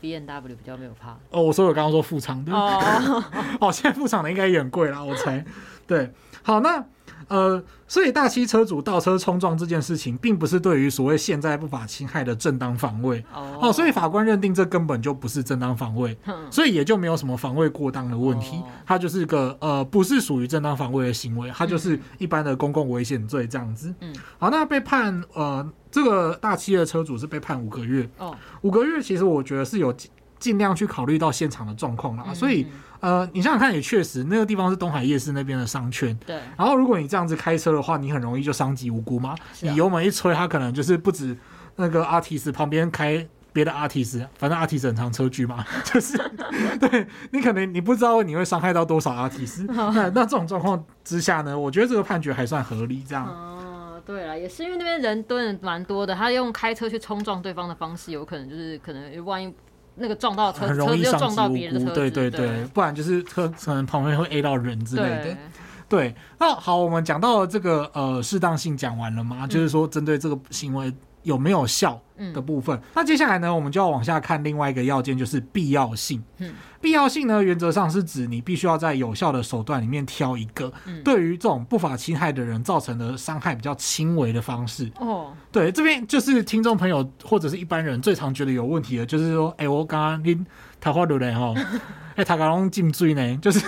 [0.54, 1.12] 比较没有怕。
[1.30, 3.24] 哦，我说我刚刚说副厂的哦，
[3.62, 5.44] 哦，现在副厂的应该也很贵啦，我猜。
[5.88, 6.10] 对，
[6.42, 6.84] 好，那
[7.28, 16.18] 呃，所以大七车主倒车冲撞这件事情，并不是对于所谓现在不法侵害的正当防卫哦，哦，所以法官认定这根本就不是正当防卫，
[16.50, 23.94] 所以也就没有什么防卫过当的问题，它就是个呃，不是属于正当防卫的行为，它就是一般的公共危险罪这样子。
[24.00, 29.94] 嗯，好，那被判呃，这个大七的车主是被判五个月哦，五个月其实我觉得是有。
[30.42, 32.66] 尽量去考虑到现场的状况啦，所以
[33.00, 36.36] 呃，你想想看，也确实那个地方是东海夜市那边的商圈，对。
[36.58, 39.36] 然后如果你这样子开车的话，你很容易就伤及无辜嘛。
[39.62, 41.38] 你油门一吹，它可能就是不止
[41.76, 46.18] 那个阿提斯旁边开别的阿提斯，反正阿提斯很常车距嘛， 就是
[46.80, 49.64] 对你可能你不知道你会伤害到多少阿提斯。
[49.70, 53.04] 那那这种状况之下呢，我觉得这个判决还算合理。
[53.08, 59.54] 这样哦，对了，也是因为那边人蹲的蛮多的，他用开车去冲撞对方的方式，有可能就是可能万一。
[59.96, 61.20] 那个撞到车，很容易伤
[61.54, 61.92] 及无辜。
[61.92, 65.24] 对对对，对，不然就是车可能旁边会 A 到人之类的。
[65.24, 65.38] 对，
[65.90, 69.40] 对，那好，我们讲到了这个呃适当性讲完了吗？
[69.42, 70.94] 嗯、就是说针对这个行为。
[71.24, 72.02] 有没有效
[72.34, 72.76] 的部分？
[72.78, 76.24] 嗯，那接下来呢，我们就要往下看另外一个要件，就是必要性。
[76.40, 80.72] 嗯，必要性呢，原则上是指你必须要在有效的手段里面挑一个，
[81.04, 84.92] 对于这种不法侵害的人造成的伤害比较轻微的方式。
[85.00, 90.46] 哦，对，这边就是听众朋友或者是一般人最常觉得有问题的，就是说，哎，我刚刚拎
[90.80, 91.54] 桃花流嘞哈，
[92.16, 93.66] 哎，他刚刚进罪呢，就是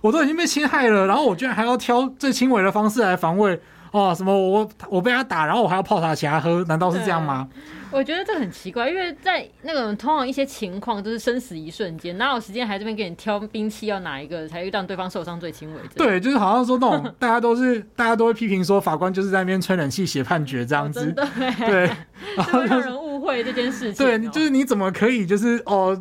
[0.00, 3.60] 我都已经被侵害了，然后我居然还要挑最轻微的方式来防卫。
[3.98, 7.48] 哦，什么我我被他打，然后我还要泡茶请他喝，难道是这样吗？
[7.90, 15.80] 我觉得这很奇怪，因为在那个通常一些情况都是生死一瞬间，哪有时间还这边给你挑兵器要哪一个才会让对方受伤最轻微？
[15.96, 21.26] 对，就是好像说那种大家都是大家都会批评说法官就是在那边吹冷气写判决这样子，哦、真的
[21.66, 21.90] 对，
[22.36, 24.06] 然后 让人误会这件事情。
[24.06, 25.98] 对，就是你怎么可以就是哦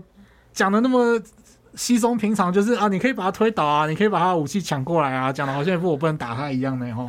[0.52, 1.18] 讲的那么
[1.76, 7.08] 稀松平常，就是啊你可以把他推倒啊，你可以把他武器抢过来啊，讲的好像一副我不能打他一样的哈。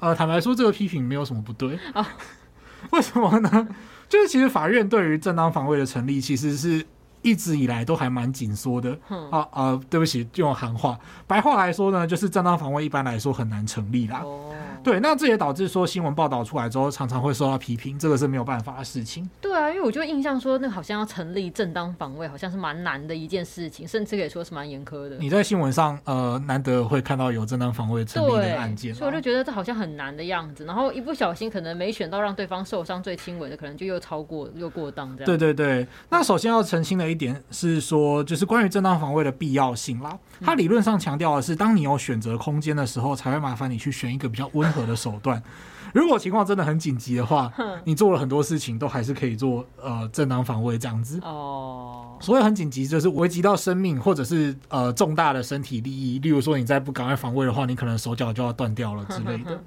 [0.00, 2.06] 呃，坦白说，这个批评没有什么不对啊。
[2.90, 3.68] 为什么呢？
[4.08, 6.84] 就是其实法院对于正当防卫的成立，其实是
[7.22, 8.96] 一直以来都还蛮紧缩的。
[9.30, 14.22] 啊啊，对不起，用行话，白话来说呢，就是正当防卫一般来说很难成立啦。
[14.24, 19.28] 哦对，那这也导致说新闻报道出来之后，常常会受到批评，这个是没有办法的事情。
[19.38, 25.18] 对啊，因为我就印象说，那好像要成立正当防卫，好像是蛮难的一件事情，甚至可以说是蛮严苛的。
[25.18, 30.64] 你在新闻上，呃，难得会看到有正当防卫成立的案件，所以我就觉得这好像很难的样子。
[30.64, 35.26] 然后一不小心，可能没选到让对方受伤最轻微的，可能就又超过又过当这样。
[35.26, 40.16] 对对对，那首先要澄清的一点是说，就是关于正当防卫的必要性啦。
[40.40, 45.42] 它理论上强调的是，当你有选择空间的时候，才会麻烦你去选一个比较温和的手段。
[45.92, 47.52] 如果情况真的很紧急的话，
[47.84, 51.18] 你做了很多事情都还是可以做呃正当防卫这样子。
[51.24, 59.60] 哦，所谓很紧急，就是危及到生命或者是呃重大的身体利益，例如说你再不赶快防卫的话，你可能手脚就要断掉了之类的。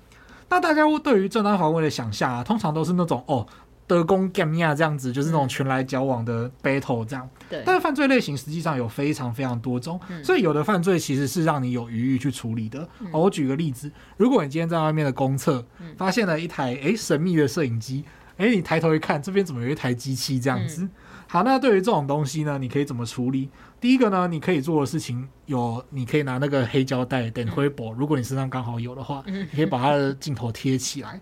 [0.47, 3.45] 那大家对于正当防卫的想象啊，通常都是那种哦。
[3.93, 7.29] 德公 g a m i a 这样子，就是那种拳来交往的 battle 这样。
[7.47, 7.61] 对。
[7.63, 12.87] 但是犯罪类型实际上有非常非常多种，所以有的犯罪其实是让你有余裕去处理的。
[13.11, 15.63] 我举个例子，如果你今天在外面的公厕
[15.95, 18.03] 发现了一台诶神秘的摄影机，
[18.37, 20.89] 诶你抬头一看，这边怎么有一台机器这样子？
[21.27, 23.49] 好，那对于这种东西呢，你可以怎么处理？
[23.79, 31.19] 第一个呢，你可以做的事情有，你可以拿那个黑胶带等灰布，如果你身上刚好有的话，你可以把它的镜头贴起来。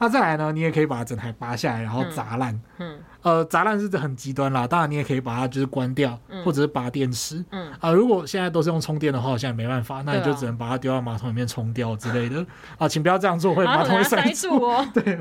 [0.00, 2.58] 那再来呢，你也可以把整台拔下来，然后砸烂。
[2.78, 4.66] 嗯，呃，砸烂是很极端啦。
[4.66, 7.44] 当然，你也可以把它就是关掉，或者是拔电池。
[7.50, 12.44] 嗯，啊，如果现在都是用充电的话，好像也没办法，那你就只能把它丢到马桶里面冲掉之类的。
[12.78, 14.88] 啊，请不要这样做，会马桶会塞住哦。
[14.94, 15.18] 对，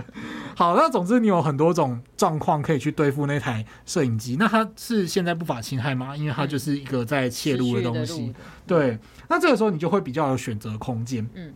[0.55, 4.37] 好，那总之你有很多种状况可以去对付那台摄影机。
[4.39, 6.15] 那它是现在不法侵害吗？
[6.15, 8.33] 因为它就是一个在窃录的东西。
[8.65, 11.29] 对，那这个时候你就会比较有选择空间。
[11.33, 11.53] 嗯，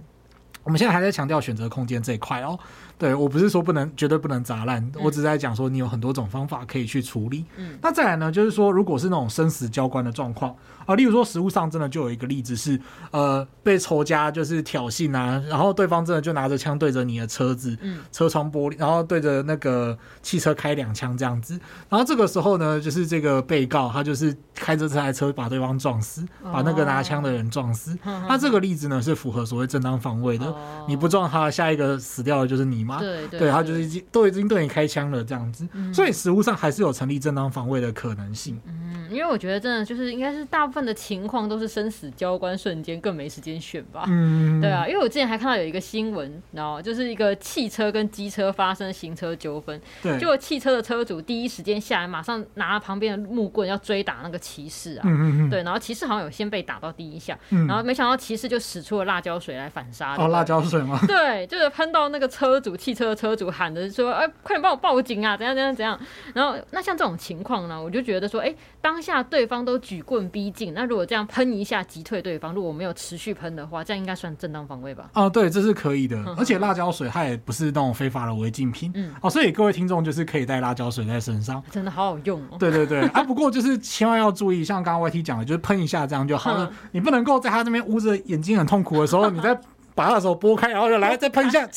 [0.64, 2.60] 我们现在还在强调选择空间这一块哦。
[2.98, 7.44] 对，我不是说不能，绝对不能砸烂，我只是在讲说你有很多种方法可以去处理。
[7.58, 12.80] 嗯，那再来呢，就是说如果是那种生死交关的状况啊，例如说实物上真的就有一个例子是，
[13.12, 27.98] 呃，被仇家就是挑衅啊，然后对方真的就拿着枪对着你的车子，嗯，车窗玻璃，然后对着那个汽车开两枪这样子，然后这个时候呢，就是这个被告他就是开着这台车把对方撞死，把那个拿枪的人撞死。
[28.04, 30.54] 那这个例子呢是符合所谓正当防卫的，
[30.88, 33.00] 你不撞他，下一个死掉的就是你嘛。
[33.00, 38.60] 对对，对，他就是已经都已经对你开枪了这样子，嗯、所以实物上还是有成立正当防卫的可能性。
[38.66, 44.06] 嗯，因为我觉得真的就是应该是大部分的情况都是生死交关瞬间，更没时间选吧。
[44.08, 55.04] 嗯，对啊，因为我之前还看到有一个新闻，然后就是一个汽车跟机车发生行车纠纷，对，结果汽车的车主第一时间下来，马上拿了旁边的木棍要追打那个骑士啊。
[55.06, 55.50] 嗯嗯嗯。
[55.50, 60.16] 对，然后骑士好像有先被打到第一下，嗯、然后没想到骑士就使出了辣椒水来反杀。
[60.18, 61.00] 哦，辣椒水吗？
[61.08, 62.78] 对，就是喷到那个车主。
[62.78, 65.36] 汽车的车主喊着说：“哎，快点帮我报警啊！
[65.36, 65.98] 怎样怎样怎样？”
[66.36, 76.18] 然后，那像这种情况呢，我就觉得说：“哎，当下对方都举棍逼近，那如果这样喷一下击退对方，如果没有持续喷的话，这样应该算正当防卫吧？”哦，对，这是可以的。
[76.38, 78.92] 而且辣椒水它也不是那种非法的违禁品。
[78.96, 79.14] 嗯。
[79.22, 82.58] 哦，所以各位听众就是可以带辣椒水在身上，真的好好用哦。
[82.60, 83.02] 对对对。
[83.10, 86.72] 啊，不过就是千万要注意，像刚刚 YT 讲的，就是喷一下这样就好了。
[86.92, 89.54] 你不能够在他这边捂着眼睛很痛苦的时候，你再
[89.96, 91.68] 把他的手拨开，然后就来再喷一下。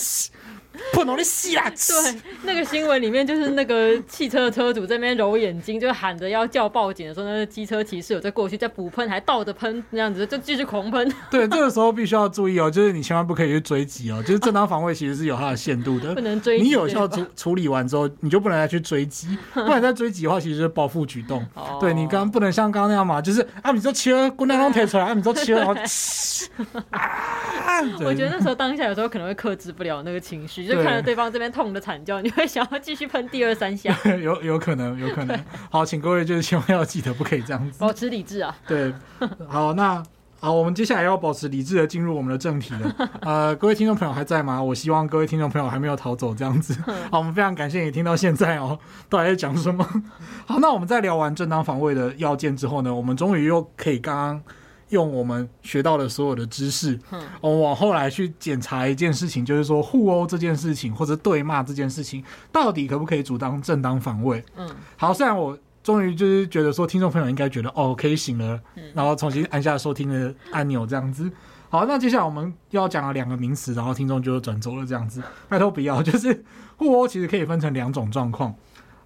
[0.93, 1.71] 不能的死啦！
[1.71, 11.13] 对，那个新闻里面就是那个汽车车主这边揉眼睛，就喊着要叫报警的时候，那个机车骑士有在过去在补喷，还倒着喷，那样子就继续狂喷。
[11.31, 16.65] 对，这个时候必须要注意哦，就是你千万不可以去追击哦，就是正当防卫其实是有它的限度的，不能追击。
[16.65, 21.45] 你有效处处理完之后，你就不能再去追击，不然再追击的话，其实是报复举动。
[21.55, 25.75] 哦、对，你刚刚不能像刚刚那样嘛，就是啊，你说切滚两桶铁出来，啊，你说切，然后
[26.91, 31.47] 啊，我觉得那时候当下有时候可能会克制不了那个情绪，就看着对方这边。
[31.57, 33.97] 痛的惨叫，你会想要继续喷第二三下？
[34.21, 35.41] 有有可能，有可能。
[35.71, 38.55] 好，请各位就是千万要记得，不可以这样子，保持理智啊。
[38.67, 38.93] 对，
[39.49, 40.03] 好，那
[40.41, 43.11] 好，我们接下来要保持理智的进入我们的正题了。
[43.23, 44.61] 呃，各位听众朋友还在吗？
[44.61, 46.75] 我希望各位听众朋友还没有逃走，这样子。
[47.11, 49.89] 好，我们非常感谢你听到现在哦，到底在讲什么？
[50.47, 54.43] 好，那我们在聊完正当防卫的要件之后呢，我们终于又可以刚刚。
[54.91, 56.99] 用我们学到的所有的知识，
[57.41, 62.23] 我们往后来去检查一件事情，就是说互殴这件事情或者对骂这件事情，
[62.53, 64.45] 到底可不可以主张正当防卫？
[64.57, 68.61] 嗯，好，虽然我终于就是觉得说，听众朋友应该觉得哦，可以醒了，
[68.95, 71.31] 然后重新按下收听的按钮这样子。
[71.69, 75.21] 好，那接下来我们要讲了两个名词，然后听众就转走了这样子。
[75.49, 76.45] 拜托不要，就是
[76.77, 78.55] 互殴其实可以分成两种状况。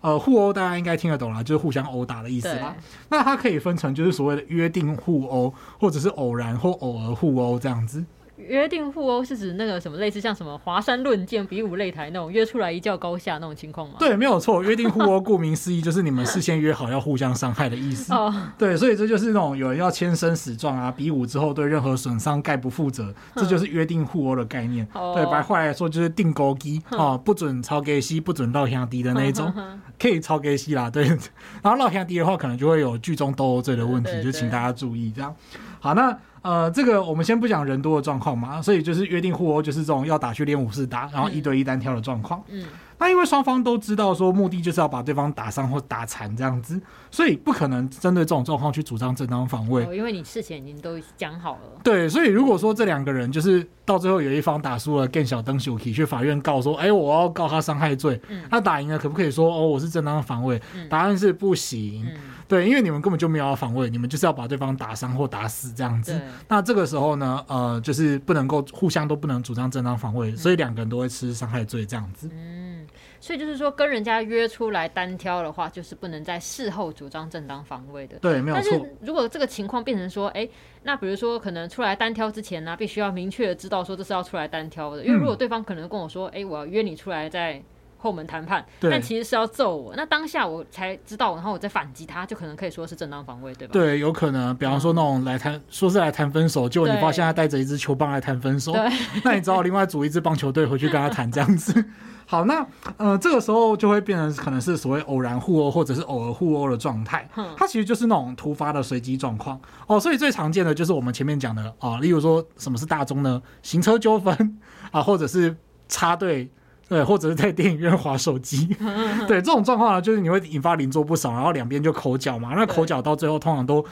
[0.00, 2.74] 呃，互殴大家应该听得懂啦，就是互相殴打的意思啦。
[3.10, 8.04] 那它可以分成就是所谓的约定互殴，或者是偶然或偶尔互殴这样子。
[8.48, 13.96] 约定互殴是指那个什么类似像什么华山论剑、比武擂台那种约出来一较高下那种情况吗？
[13.98, 14.62] 对，没有错。
[14.62, 18.12] 约定互殴顾名思义就是你们事先约好要互相伤害的意思。
[18.12, 24.86] 哦，对，所以这就是那种有人要签生死状啊，比武之后对任何损伤概不负责，这就是约定互殴的概念。
[24.94, 29.52] 哦，对，白话来说就是定钩机啊，不准超给西，不准落兄弟的那一种，
[29.98, 30.90] 可以超给西啦。
[30.90, 31.04] 对，
[31.62, 35.34] 然后落兄弟的话，可能就会有聚众斗殴罪的问题，就请大家注意这样。
[35.78, 36.16] 好，那。
[36.42, 42.42] 呃，这个我们先不讲人多的状况嘛，所以就是约定互殴，就是这种要打去练武士打，然后一对一单挑的状况。
[42.48, 42.62] 嗯。
[42.62, 42.66] 嗯
[43.02, 46.78] 那因为双方都知道说目的就是要把对方打伤或打残这样子，
[47.10, 49.86] 所以不可能针对这种状况去主张正当防卫。
[49.86, 51.80] 哦，因为你事前已经都讲好了。
[51.82, 58.20] 对，所以如果说这两个人就是到最后有一方打输了，更小登秀体去法院告说，哎，我要告他伤害罪。
[58.28, 58.42] 嗯。
[58.50, 60.60] 那打赢了可不可以说哦，我是正当防卫？
[60.76, 60.86] 嗯。
[60.90, 62.06] 答案是不行。
[62.06, 62.20] 嗯。
[62.50, 66.20] 对，因为你们根本就没有要防卫，你们就是要把对方打伤或打死这样子。
[66.48, 72.28] 那这个时候呢，呃，就是不能够互相都不能主张正当防卫，所以两个人都会吃伤害罪这样子。
[72.32, 72.84] 嗯。
[73.20, 78.18] 所以就是说跟人家约出来单挑的话，就是不能在事后主张正当防卫的。
[78.18, 78.64] 对，没有错。
[78.64, 80.50] 但是如果这个情况变成说，哎、欸，
[80.82, 87.62] 那比如说可能出来单挑之前呢、啊，必须要明确的知道说这是要出来单挑的，因为如果对方可能跟我说，哎、欸，我要约你出来在。
[88.02, 89.92] 后门谈判，但其实是要揍我。
[89.94, 93.72] 那当下我才知道，然后我再反击他，就可能可以说是正当防卫，对吧？
[93.74, 94.56] 对，有可能。
[94.56, 98.72] 比方说那种来谈、嗯，说是来谈分手，结果你发现他带着一支球棒来谈分手，
[99.22, 101.84] 那你只好另外组一支棒球队回去跟他谈这样子。
[102.24, 102.64] 好，那
[102.96, 107.28] 呃，这个时候就会变成可能是所谓偶然互殴或者是偶尔互殴的状态。
[107.56, 109.98] 它其实就是那种突发的随机状况哦。
[109.98, 113.42] 所以最常见的就是我们前面讲的啊、呃，例如说什么是大宗呢？
[113.62, 114.58] 行车纠纷
[114.92, 115.54] 啊，或者是
[115.88, 116.48] 插队。
[116.90, 118.66] 对，或者是在电影院划手机，
[119.28, 122.52] 对，这种状况呢，就是你会引发邻座不爽，然后两边就口角嘛。
[122.56, 123.82] 那口角到最后通常都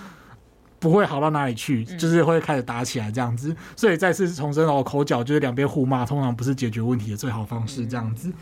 [0.81, 3.55] 不会好到哪里去，就是会开始打起来这样子。
[3.77, 7.87] 所以再次重申哦，口角就是两边互骂，通常不是解决问题的最好方式。
[7.87, 8.33] 这样子，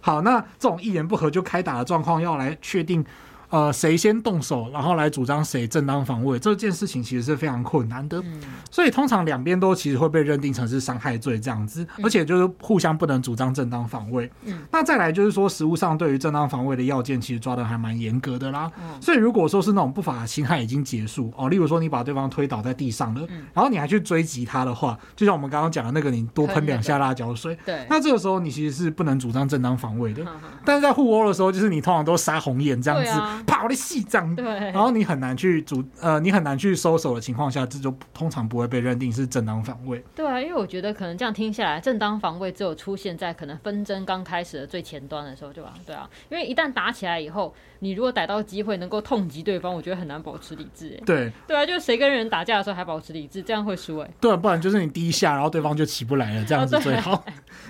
[0.00, 3.04] 好，那这种一言不合就开打的状况，要来确定。
[3.50, 8.20] 呃，谁先动手，然后来主张谁正当防卫，这件事情其实是非常困难的。
[8.24, 8.40] 嗯、
[8.70, 14.30] 所以通常两边都其实会被认定成是伤害罪这样子，而且就是互相不能主张正当防卫。
[14.44, 18.70] 嗯、那再来就是说，实务上对于正当防卫的要件，其实抓的还蛮严格的啦。
[18.78, 30.22] 嗯、所以如果说是那种不法侵害已经结束哦，例如说你把对方推倒在地上了，嗯、然后你还去追击他的话，就像我们刚刚讲的那个，你多喷两下辣椒水，对，那这个时候你其实是不能主张正当防卫的。
[30.64, 34.02] 但是在互殴的时候，就是你通常都杀红眼这样子，啪，我的细
[34.36, 40.02] 对，然后你很难去主呃，你很难去收手的情况下，这就通常不会被认定是正当防卫。
[40.14, 45.74] 对啊，因为我觉得可能这样听下来，正当防卫只有出现在可能纷争刚开始的最前端的时候，对吧？
[45.84, 51.00] 对啊，因为一旦打起来以后，你如果逮到机会能够痛击对方，我觉得很难保持理智。
[51.04, 54.10] 对，对啊，就是谁跟人打架的时候还保持理智，这样会输哎。
[54.20, 57.24] 对，不然就是你第一下，然后对方就起不来了，这样子最好。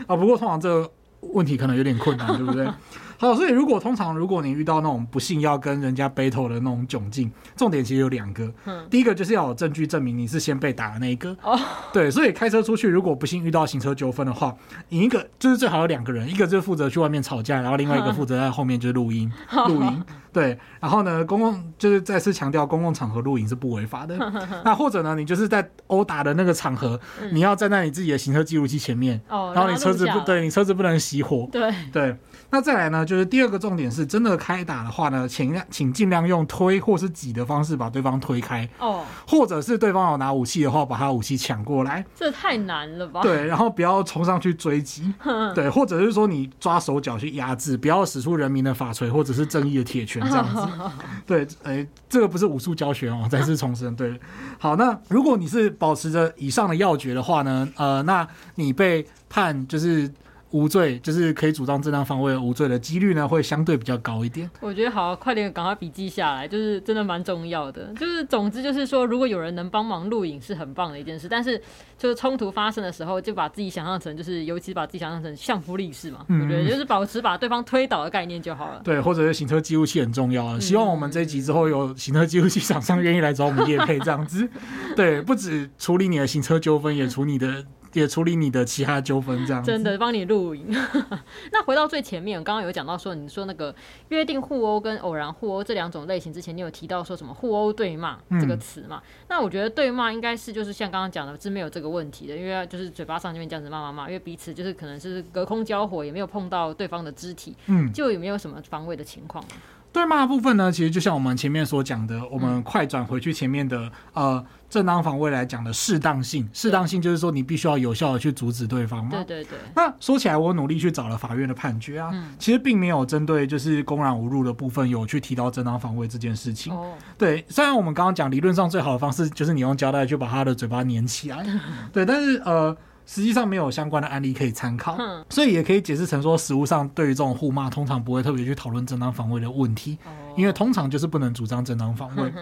[0.06, 0.90] 啊，不过通常这个
[1.20, 2.66] 问题可能有点困难，对不对？
[3.18, 8.52] 好，所以如果通常如果你遇到那种不幸要跟人家 battle 的那种窘境，重点其实有两个。
[8.66, 11.36] 嗯，第一个就是要有证据证明你是先被打的那一个。
[11.42, 11.58] 哦，
[11.92, 14.54] 对，所以开车出去，如果不幸遇到行车纠纷的话，
[14.90, 19.30] 你一个就是最好有两个人，一个就是负责去外面吵架，然后另外一个负责在后面就是录音
[19.68, 20.04] 录音。
[20.32, 24.18] 对，然后呢，公共就是再次强调，公共场合录影是不违法的。
[24.62, 27.00] 那或者呢，你就是在殴打的那个场合，
[27.32, 31.48] 你要站在你自己的行车记录器前面，哦然后你车子不对，你车子不能熄火。
[31.50, 32.14] 对对。
[32.50, 42.04] 那再来呢，就是第二个重点是，真的开打的话呢，请请尽量用推或是挤的方式把对方推开哦，或者是对方有拿武器的话，把他武器抢过来。
[42.14, 43.20] 这太难了吧？
[43.20, 45.12] 对，然后不要冲上去追击，
[45.54, 50.68] 对，或者是说你抓手脚去压制，不要使出人民的法锤或者是正义的铁拳这样子。
[51.26, 53.94] 对，哎，这个不是武术教学哦，再次重申。
[53.96, 54.18] 对，
[54.58, 60.08] 好，那如果你是保持着以上的要诀的话呢，呃，那你被判就是。
[60.52, 64.48] 无罪就是可以主张正当防卫无罪的几率呢，会相对比较高一点。
[64.60, 67.92] 我觉得好，快点赶快笔记下来，就是真的蛮重要的。
[67.94, 71.28] 就是总之就是说，如果有人能帮忙录影是很棒的一件事。
[71.28, 71.60] 但是
[71.98, 78.80] 就是冲突发生的时候，就把自己想象成就是，尤其把自己想象成相扑力士嘛，我觉得就是保持把对方推倒的概念就好了。
[78.84, 80.60] 对，或者是行车记录器很重要啊。
[80.60, 84.48] 希望我们这一集之后有行车记录器厂商愿意来找我们业配这样子。
[84.94, 87.64] 对，不止处理你的行车纠纷，也处理你的。
[87.98, 90.66] 也处理你的其他纠纷，这样真的帮你录影。
[91.50, 93.74] 那回到最前面，我刚刚有讲到说，你说那个
[94.08, 99.02] 约定互殴跟偶然互殴这两种类型之前，你有提到说什么互殴对骂这个词嘛？
[99.04, 109.44] 嗯、那我觉得对骂应该是就是像刚刚讲的，是没有这个问题的，因为就是嘴巴上这边这样子骂骂骂，因为彼此就是可能是隔空交火，也没有碰到对方的肢体，嗯，就有没有什么防卫的情况？
[109.92, 114.44] 对骂的部分呢，其实就像我们前面所讲的，我们快转回去前面的呃。
[114.68, 119.10] 正当防卫来讲的适当性，适当性就是说你必须要有效的去阻止对方嘛。
[119.10, 119.58] 对对对。
[119.74, 126.72] 那说起来，我努力去找了法院的判决啊，嗯、其实并没有针对就是公然侮辱的部分有去提到正当防卫这件事情。
[126.72, 126.94] 哦。
[127.16, 131.46] 对，虽然我们刚刚讲理论上最好的方式就是你用胶带去把他的嘴巴粘起来，
[131.92, 132.76] 对，但是呃。
[133.08, 134.98] 实际上没有相关的案例可以参考，
[135.30, 139.96] 所以也可以解释成说，实务上对于这种互骂，通常不会特别去讨论正当防卫的问题，
[140.36, 142.32] 因为通常就是不能主张正当防卫。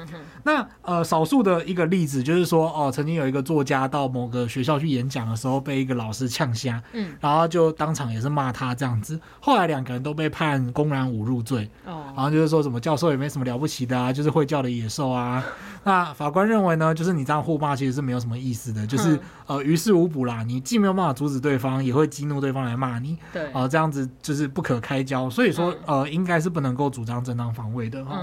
[0.43, 15.43] 那呃，少数的一个例子就是说，哦，曾经有一个作家到某个学校去演讲的时候，被一个老师呛瞎，嗯然后就当场也是骂他这样子，后来两个人都被判公然侮辱罪，哦然后就是说什么教授也没什么了不起的啊，就是会叫的野兽啊。
[15.85, 20.43] 那法官认为呢，就是你这样互骂其实是没有什么意思的，就是呃于事无补啦。
[20.43, 25.29] 你既没有办法阻止对方，也会激怒对方来骂你，对啊、呃，这样子就是不可开交。
[25.29, 28.21] 所以说呃，应该是不能够主张正当防卫的哈。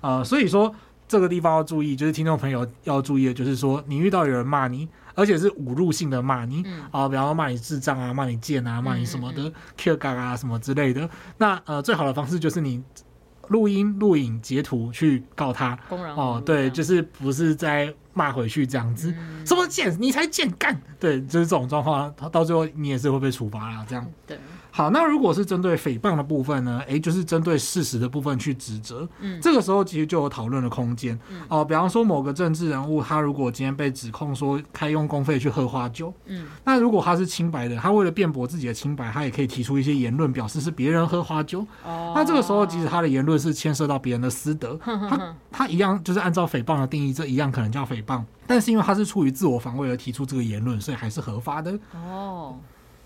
[0.00, 0.74] 呃，所以说
[1.06, 11.08] 这个地方要注意，就是听众朋友要注意的，就是说你遇到有人骂你，而且是侮辱性的骂你，嗯、啊，比方说骂你智障啊，骂你贱啊，骂你什么的 Q 嘎啊什么之类的。
[11.38, 12.82] 那呃，最好的方式就是你
[13.48, 15.78] 录音、录影、截图去告他。
[15.90, 17.94] 哦，对，就是不是在。
[18.12, 24.04] 骂回去这样子，嗯、什么贱，你才贱干，对，就是这种状况，他到最后你也是会被处罚啦，这样。
[24.26, 24.36] 对。
[24.80, 26.80] 好，那如果是针对诽谤的部分呢？
[26.86, 29.06] 诶，就是针对事实的部分去指责。
[29.20, 31.14] 嗯，这个时候其实就有讨论的空间。
[31.28, 41.60] 嗯，哦、呃，比方说某个政治人物，他如果今天被指控说开用公费去喝花酒，嗯，那如果他是清白的，他为了辩驳自己的清白，他也可以提出一些言论，表示是别人喝花酒。
[41.84, 48.22] 哦，那这个时候即使他的言论是牵涉到别人的私德，他他一样就是按照诽谤的定义，这一样可能叫诽谤。
[48.46, 51.78] 但是因为他是出于自我防卫而提出这个言论，所以还是合法的。
[51.92, 52.56] 哦。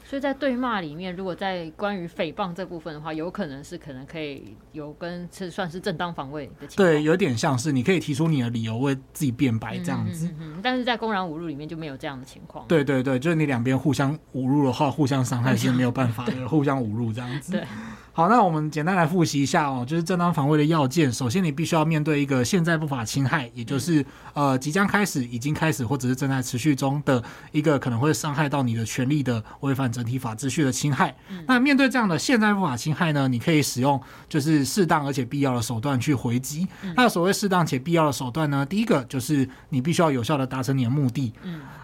[0.05, 6.89] 所以在对骂里面，如果在关于诽谤这部分的话，有可能是可能可以有跟是算是正当防卫的情况。
[6.89, 10.27] 对，有点像是你可以提出你的理由为自己辩白这样子。
[10.27, 10.61] 嗯嗯嗯。
[10.63, 12.67] 但是在公然侮辱里面就没有这样的情况。
[12.69, 17.53] 对对对，就是你两边互相侮辱的话，互相伤害是没有办法的，互相侮辱这样子。
[17.53, 17.65] 对。
[18.17, 21.13] 好，那我们简单来复习一下哦，就是正当防卫的要件。
[21.13, 31.13] 首先，你必须要面对一个现在不法侵害，也就是呃即将开始、已经开始或者是正在持续中的一个可能会伤害到你的权利的违反整体法秩序的侵害。
[31.49, 36.69] 那面对这样的现在不法侵害呢，你可以使用就是适当而且必要的手段去回击。
[36.95, 41.33] 那所谓适当且必要的手段呢，第一个就是你必须要有效的达成你的目的，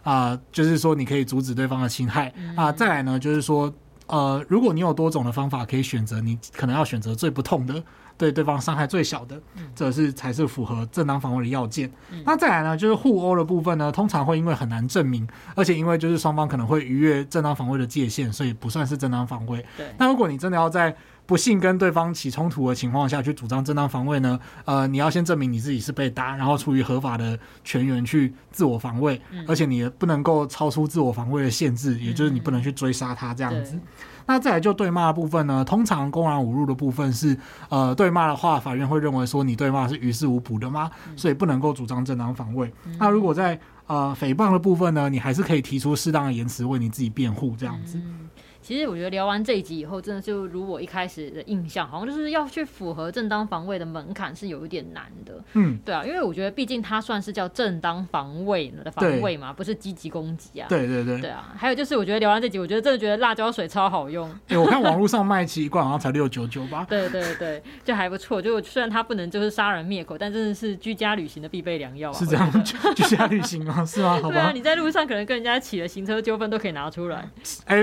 [0.05, 2.71] 啊，就是说你可以阻止对方的侵害啊。
[2.71, 3.75] 再来呢，就是说。
[4.11, 7.83] 呃，如果你有多种的方法可以选择，你可能要选择最不痛的，
[8.19, 9.41] 对对方伤害最小的，
[9.75, 11.91] 这是才是符合正当防卫的要件。
[12.11, 19.65] 嗯、那再来呢，就是互殴的部分呢，通常会因为很难证明，而且因为就是双方可能会逾越正当防卫的界限，所以不算是正当防卫。
[19.97, 20.95] 那如果你真的要在
[21.31, 24.37] 不幸跟对方起冲突的情况下去主张正当防卫呢？
[24.65, 33.77] 呃，你要先证明你自己是被打，然后出于合法的权源去自我防卫，嗯、而且你也不能够超出自我防卫的限制，也就是你不能去追杀他这样子。
[33.77, 33.83] 嗯、
[34.27, 35.65] 那再来就对骂的部分呢？
[35.65, 42.75] 通常公然侮辱的部分是，呃，对骂的话，法院会认为说你对骂是于事无补的嘛，嗯、所以不能够主张正当防卫。
[42.87, 43.57] 嗯、那如果在
[43.87, 47.99] 呃诽谤的部分呢，你还是可以提出适当的言辞为你自己辩护这样子。
[47.99, 48.29] 嗯
[48.63, 55.43] 其实我觉得聊完这一集以后，真的就如我一开始的印象，好像就是要去符合正当防卫的门槛是有一点难的。
[55.55, 60.67] 嗯，对啊，因为我觉得毕竟它算是叫正当防卫的防卫嘛，不是积极攻击啊。
[60.69, 61.21] 对对对。
[61.21, 64.29] 对啊，还有就是我觉得聊完这集，我觉得真的觉得辣椒水超好用。
[64.31, 66.87] 哎、欸，我看网络上卖起一罐好像才六九九吧。
[66.91, 68.41] 对对对，就还不错。
[68.41, 72.15] 就虽然它不能就是杀人灭口，但真的是居家旅行的必备良药啊。
[72.15, 72.51] 是这样，
[72.95, 73.85] 居家旅行吗？
[73.85, 74.19] 是吗？
[74.23, 74.35] 好吧。
[74.35, 77.29] 对啊，你在路上可能跟人家起了行车纠纷都可以拿出来。
[77.67, 77.77] 哎，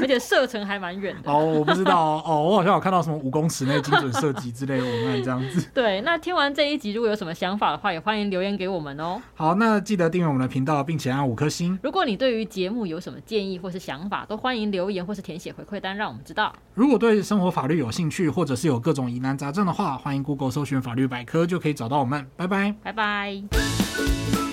[0.00, 1.30] 而且射程还蛮远的。
[1.30, 5.68] 哦，我不知道哦， 哦，我好像有看到什么五公尺内精准射击之类的文案这样子。
[5.74, 9.20] 对，那听完这一集，如果有什么想法的话，也欢迎留言给我们哦。
[9.34, 11.78] 好，那记得订阅我们的频道，并且按五颗星。
[11.82, 16.52] 如果你对于节目有什么建议或是想法，都欢迎留言或是填写回馈单，让我们知道。
[16.74, 22.26] 如果对生活法律有兴趣，或者是有各种疑难杂症的话，欢迎 Google 搜寻法律百科，就可以找到我们。
[22.36, 24.43] 拜拜，拜拜。